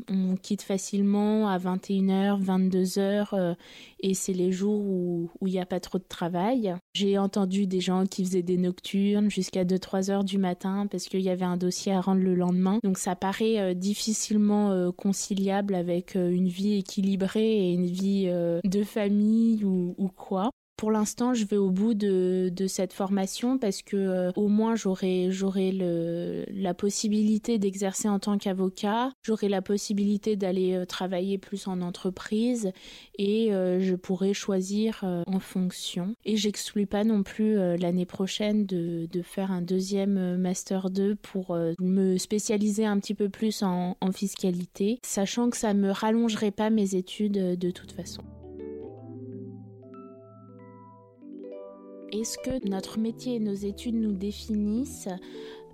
on 0.09 0.35
quitte 0.35 0.61
facilement 0.61 1.47
à 1.47 1.57
21h, 1.57 2.43
22h 2.43 3.55
et 4.01 4.13
c'est 4.13 4.33
les 4.33 4.51
jours 4.51 4.81
où 4.81 5.29
il 5.45 5.51
n'y 5.51 5.59
a 5.59 5.65
pas 5.65 5.79
trop 5.79 5.97
de 5.97 6.03
travail. 6.07 6.75
J'ai 6.93 7.17
entendu 7.17 7.67
des 7.67 7.79
gens 7.79 8.05
qui 8.05 8.23
faisaient 8.25 8.41
des 8.41 8.57
nocturnes 8.57 9.29
jusqu'à 9.29 9.63
2-3 9.63 10.11
heures 10.11 10.23
du 10.23 10.37
matin 10.37 10.87
parce 10.89 11.05
qu'il 11.05 11.21
y 11.21 11.29
avait 11.29 11.45
un 11.45 11.57
dossier 11.57 11.93
à 11.93 12.01
rendre 12.01 12.21
le 12.21 12.35
lendemain. 12.35 12.79
Donc 12.83 12.97
ça 12.97 13.15
paraît 13.15 13.59
euh, 13.59 13.73
difficilement 13.73 14.71
euh, 14.71 14.91
conciliable 14.91 15.75
avec 15.75 16.15
euh, 16.15 16.29
une 16.29 16.47
vie 16.47 16.75
équilibrée 16.75 17.69
et 17.69 17.73
une 17.73 17.85
vie 17.85 18.29
de 18.63 18.83
famille 18.83 19.63
ou, 19.63 19.95
ou 19.97 20.07
quoi 20.07 20.51
pour 20.81 20.89
l'instant, 20.89 21.35
je 21.35 21.45
vais 21.45 21.57
au 21.57 21.69
bout 21.69 21.93
de, 21.93 22.51
cette 22.67 22.91
formation 22.91 23.59
parce 23.59 23.83
que 23.83 23.97
euh, 23.97 24.31
au 24.35 24.47
moins 24.47 24.73
j'aurai 24.75 25.29
la 26.51 26.73
possibilité 26.73 27.59
d'exercer 27.59 28.09
en 28.09 28.17
tant 28.17 28.39
qu'avocat, 28.39 29.11
j'aurai 29.21 29.47
la 29.47 29.61
possibilité 29.61 30.35
d'aller 30.35 30.73
euh, 30.73 30.85
travailler 30.85 31.37
plus 31.37 31.67
en 31.67 31.81
entreprise 31.81 32.71
et 33.19 33.53
euh, 33.53 33.79
je 33.79 33.93
pourrai 33.93 34.33
choisir 34.33 35.03
en 35.27 35.39
fonction. 35.39 36.15
Et 36.25 36.35
j'exclus 36.35 36.87
pas 36.87 37.03
non 37.03 37.21
plus 37.21 37.57
l'année 37.77 38.07
prochaine 38.07 38.65
de, 38.65 39.07
faire 39.21 39.51
un 39.51 39.61
deuxième 39.61 40.37
master 40.37 40.89
2 40.89 41.13
pour 41.13 41.55
me 41.79 42.17
spécialiser 42.17 42.87
un 42.87 42.99
petit 42.99 43.13
peu 43.13 43.29
plus 43.29 43.61
en, 43.61 43.97
en 44.01 44.11
fiscalité, 44.11 44.97
sachant 45.05 45.51
que 45.51 45.57
ça 45.57 45.75
me 45.75 45.91
rallongerait 45.91 46.49
pas 46.49 46.71
mes 46.71 46.95
études 46.95 47.59
de 47.59 47.69
toute 47.69 47.91
façon. 47.91 48.23
Est-ce 52.11 52.37
que 52.37 52.67
notre 52.67 52.99
métier 52.99 53.35
et 53.35 53.39
nos 53.39 53.53
études 53.53 53.95
nous 53.95 54.13
définissent 54.13 55.09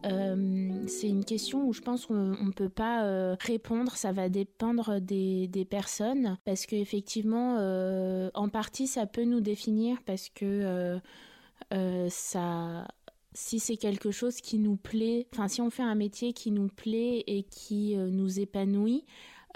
euh, 0.06 0.84
c'est 0.88 1.10
une 1.10 1.26
question 1.26 1.68
où 1.68 1.74
je 1.74 1.82
pense 1.82 2.06
qu'on 2.06 2.14
ne 2.14 2.52
peut 2.52 2.70
pas 2.70 3.06
euh, 3.06 3.36
répondre, 3.40 3.96
ça 3.96 4.12
va 4.12 4.30
dépendre 4.30 5.02
des, 5.02 5.68
personnes, 5.70 6.38
parce 6.46 6.66
qu'effectivement, 6.66 7.58
euh, 7.60 8.30
en 8.34 8.50
partie, 8.50 8.88
ça 8.88 9.06
peut 9.06 9.24
nous 9.24 9.42
définir, 9.42 9.98
parce 10.06 10.30
que 10.30 11.00
ça, 12.10 12.88
si 13.34 13.60
c'est 13.60 13.78
quelque 13.78 14.12
chose 14.12 14.40
qui 14.40 14.60
nous 14.60 14.78
plaît, 14.78 15.28
enfin 15.34 15.48
si 15.48 15.62
on 15.62 15.70
fait 15.70 15.84
un 15.84 15.96
métier 15.96 16.34
qui 16.34 16.52
nous 16.52 16.70
plaît 16.70 17.24
et 17.28 17.44
qui 17.44 17.96
nous 17.96 18.40
épanouit, 18.40 19.06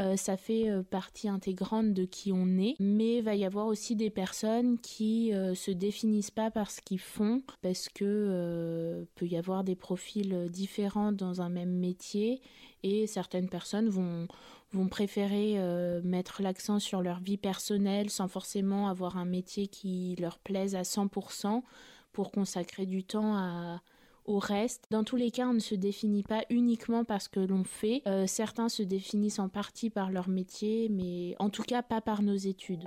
euh, 0.02 0.18
ça 0.18 0.36
fait 0.36 0.70
euh, 0.70 0.82
partie 0.82 1.30
intégrante 1.30 1.94
de 1.94 2.06
qui 2.06 2.32
on 2.32 2.58
est, 2.58 2.76
mais 2.80 3.18
il 3.18 3.24
va 3.24 3.36
y 3.36 3.46
avoir 3.46 3.68
aussi 3.68 3.96
des 3.96 4.10
personnes 4.10 4.80
qui 4.80 5.32
euh, 5.34 5.54
se 5.54 5.70
définissent 5.70 6.32
pas 6.32 6.50
par 6.50 6.72
ce 6.72 6.82
qu'ils 6.82 7.00
font, 7.00 7.44
parce 7.62 7.88
que 7.88 9.06
peut 9.16 9.28
y 9.28 9.38
avoir 9.38 9.64
des 9.64 9.76
profils 9.76 10.50
différents 10.50 11.12
dans 11.12 11.42
un 11.42 11.50
même 11.50 11.72
métier, 11.72 12.42
et 12.84 13.06
certaines 13.06 13.50
personnes 13.50 13.90
vont 13.90 14.28
vont 14.74 14.88
préférer 14.88 15.58
mettre 16.02 16.42
l'accent 16.42 16.80
sur 16.80 17.02
leur 17.02 17.20
vie 17.20 17.36
personnelle 17.36 18.10
sans 18.10 18.30
forcément 18.30 18.88
avoir 18.88 19.18
un 19.18 19.26
métier 19.26 19.68
qui 19.68 20.16
leur 20.18 20.40
plaise 20.40 20.76
à 20.76 20.84
100% 20.84 21.62
pour 22.14 22.32
consacrer 22.32 22.86
du 22.86 23.04
temps 23.04 23.36
à, 23.36 23.82
au 24.26 24.40
reste. 24.40 24.86
Dans 24.92 25.04
tous 25.04 25.16
les 25.16 25.32
cas, 25.32 25.48
on 25.48 25.54
ne 25.54 25.60
se 25.60 25.76
définit 25.76 26.24
pas 26.24 26.44
uniquement 26.50 27.04
par 27.04 27.22
ce 27.22 27.30
que 27.30 27.40
l'on 27.40 27.64
fait. 27.64 28.02
Euh, 28.08 28.26
certains 28.28 28.70
se 28.70 28.84
définissent 28.84 29.40
en 29.40 29.50
partie 29.50 29.90
par 29.90 30.12
leur 30.12 30.30
métier, 30.30 30.90
mais 30.90 31.36
en 31.40 31.50
tout 31.50 31.64
cas 31.64 31.82
pas 31.82 32.02
par 32.02 32.22
nos 32.22 32.36
études. 32.36 32.84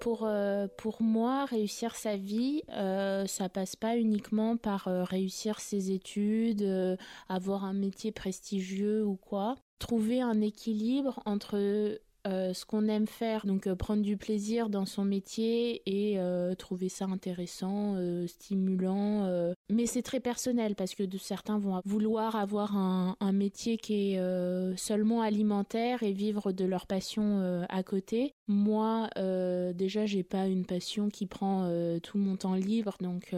Pour, 0.00 0.24
euh, 0.24 0.68
pour 0.76 1.02
moi, 1.02 1.46
réussir 1.46 1.96
sa 1.96 2.16
vie, 2.16 2.62
euh, 2.70 3.26
ça 3.26 3.48
passe 3.48 3.74
pas 3.74 3.96
uniquement 3.96 4.56
par 4.56 4.84
réussir 4.84 5.58
ses 5.58 5.90
études, 5.90 6.96
avoir 7.28 7.64
un 7.64 7.72
métier 7.72 8.12
prestigieux 8.12 9.04
ou 9.04 9.16
quoi. 9.16 9.56
Trouver 9.78 10.22
un 10.22 10.40
équilibre 10.40 11.20
entre 11.26 11.98
euh, 12.26 12.52
ce 12.52 12.64
qu'on 12.64 12.88
aime 12.88 13.06
faire, 13.06 13.46
donc 13.46 13.66
euh, 13.66 13.76
prendre 13.76 14.02
du 14.02 14.16
plaisir 14.16 14.68
dans 14.68 14.84
son 14.84 15.04
métier 15.04 15.82
et 15.86 16.18
euh, 16.18 16.54
trouver 16.54 16.88
ça 16.88 17.04
intéressant, 17.04 17.96
stimulant. 18.26 19.26
Mais 19.70 19.86
c'est 19.86 20.02
très 20.02 20.20
personnel 20.20 20.74
parce 20.74 20.94
que 20.94 21.02
de, 21.02 21.18
certains 21.18 21.58
vont 21.58 21.80
vouloir 21.84 22.36
avoir 22.36 22.76
un, 22.76 23.16
un 23.20 23.32
métier 23.32 23.76
qui 23.76 24.14
est 24.14 24.76
seulement 24.76 25.22
alimentaire 25.22 26.02
et 26.02 26.12
vivre 26.12 26.52
de 26.52 26.64
leur 26.64 26.86
passion 26.86 27.64
à 27.68 27.82
côté. 27.82 28.34
Moi, 28.48 29.08
déjà, 29.74 30.06
j'ai 30.06 30.22
pas 30.22 30.46
une 30.46 30.64
passion 30.64 31.08
qui 31.08 31.26
prend 31.26 31.70
tout 32.02 32.18
mon 32.18 32.36
temps 32.36 32.54
libre, 32.54 32.96
donc 33.00 33.34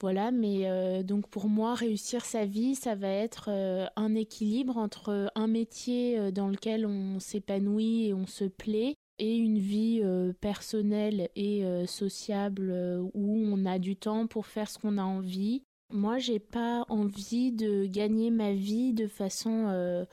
voilà, 0.00 0.30
mais 0.30 0.62
euh, 0.64 1.02
donc 1.02 1.28
pour 1.28 1.48
moi, 1.48 1.74
réussir 1.74 2.24
sa 2.24 2.46
vie, 2.46 2.74
ça 2.74 2.94
va 2.94 3.08
être 3.08 3.50
euh, 3.50 3.86
un 3.96 4.14
équilibre 4.14 4.78
entre 4.78 5.30
un 5.34 5.46
métier 5.46 6.18
euh, 6.18 6.30
dans 6.30 6.48
lequel 6.48 6.86
on 6.86 7.20
s'épanouit 7.20 8.06
et 8.06 8.14
on 8.14 8.26
se 8.26 8.44
plaît 8.44 8.94
et 9.18 9.36
une 9.36 9.58
vie 9.58 10.02
personnelle 10.40 11.28
et 11.36 11.62
sociable 11.86 12.72
où 13.12 13.36
on 13.36 13.66
a 13.66 13.78
du 13.78 13.94
temps 13.94 14.26
pour 14.26 14.46
faire 14.46 14.70
ce 14.70 14.78
qu'on 14.78 14.96
a 14.96 15.02
envie. 15.02 15.62
Moi, 15.92 16.16
j'ai 16.16 16.38
pas 16.38 16.86
envie 16.88 17.52
de 17.52 17.84
gagner 17.84 18.30
ma 18.30 18.54
vie 18.54 18.94
de 18.94 19.06
façon 19.06 20.06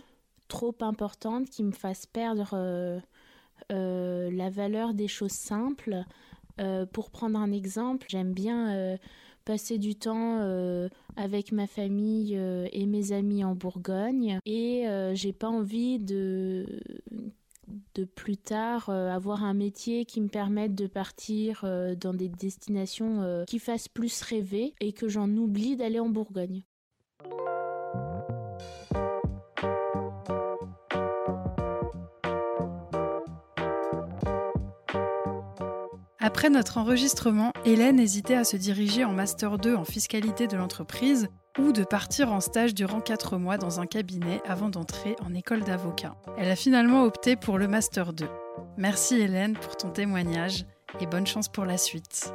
trop 0.50 0.76
importante 0.82 1.50
qui 1.50 1.64
me 1.64 1.72
fasse 1.72 2.06
perdre 2.06 3.00
la 3.70 4.50
valeur 4.50 4.94
des 4.94 5.08
choses 5.08 5.32
simples. 5.32 6.04
pour 6.92 7.10
prendre 7.10 7.40
un 7.40 7.54
exemple, 7.54 8.08
j'aime 8.10 8.34
bien 8.34 8.98
passer 9.48 9.78
du 9.78 9.96
temps 9.96 10.40
euh, 10.42 10.90
avec 11.16 11.54
ma 11.54 11.68
famille 11.68 12.36
euh, 12.36 12.68
et 12.74 12.86
mes 12.86 13.14
amis 13.14 13.46
en 13.46 13.56
Bourgogne 13.56 14.40
et 14.46 14.90
euh, 14.90 15.16
j'ai 15.16 15.32
pas 15.32 15.48
envie 15.48 16.00
de 16.00 16.82
de 17.96 18.04
plus 18.04 18.38
tard 18.38 18.90
avoir 18.90 19.44
un 19.44 19.54
métier 19.54 20.06
qui 20.06 20.22
me 20.22 20.28
permette 20.28 20.76
de 20.76 20.88
partir 20.88 21.66
dans 22.00 22.14
des 22.14 22.30
destinations 22.30 23.44
qui 23.46 23.60
fassent 23.60 23.90
plus 23.90 24.22
rêver 24.22 24.74
et 24.80 24.94
que 24.94 25.10
j'en 25.10 25.30
oublie 25.36 25.76
d'aller 25.76 26.00
en 26.00 26.08
Bourgogne. 26.08 26.64
Après 36.28 36.50
notre 36.50 36.78
enregistrement, 36.78 37.54
Hélène 37.64 38.02
hésitait 38.02 38.36
à 38.36 38.44
se 38.44 38.58
diriger 38.58 39.06
en 39.06 39.14
Master 39.14 39.58
2 39.58 39.76
en 39.76 39.86
fiscalité 39.86 40.48
de 40.48 40.58
l'entreprise 40.58 41.30
ou 41.58 41.72
de 41.72 41.86
partir 41.86 42.34
en 42.34 42.42
stage 42.42 42.76
durant 42.76 43.00
4 43.00 43.38
mois 43.38 43.58
dans 43.58 43.80
un 43.80 43.86
cabinet 43.86 44.42
avant 44.46 44.68
d'entrer 44.68 45.16
en 45.26 45.34
école 45.34 45.62
d'avocat. 45.62 46.18
Elle 46.38 46.52
a 46.52 46.58
finalement 46.58 47.04
opté 47.04 47.38
pour 47.38 47.58
le 47.58 47.70
Master 47.70 48.12
2. 48.12 48.28
Merci 48.76 49.22
Hélène 49.22 49.54
pour 49.54 49.78
ton 49.78 49.90
témoignage 49.90 50.66
et 51.00 51.06
bonne 51.06 51.26
chance 51.26 51.48
pour 51.48 51.64
la 51.64 51.78
suite. 51.78 52.34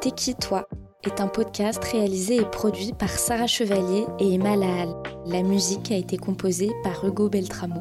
T'es 0.00 0.12
qui 0.12 0.36
toi? 0.36 0.68
est 1.02 1.20
un 1.20 1.28
podcast 1.28 1.82
réalisé 1.82 2.36
et 2.36 2.44
produit 2.44 2.92
par 2.92 3.10
Sarah 3.10 3.48
Chevalier 3.48 4.04
et 4.20 4.34
Emma 4.34 4.54
Lahal. 4.54 4.94
La 5.26 5.42
musique 5.42 5.90
a 5.90 5.96
été 5.96 6.18
composée 6.18 6.70
par 6.84 7.04
Hugo 7.04 7.28
Beltramo. 7.28 7.80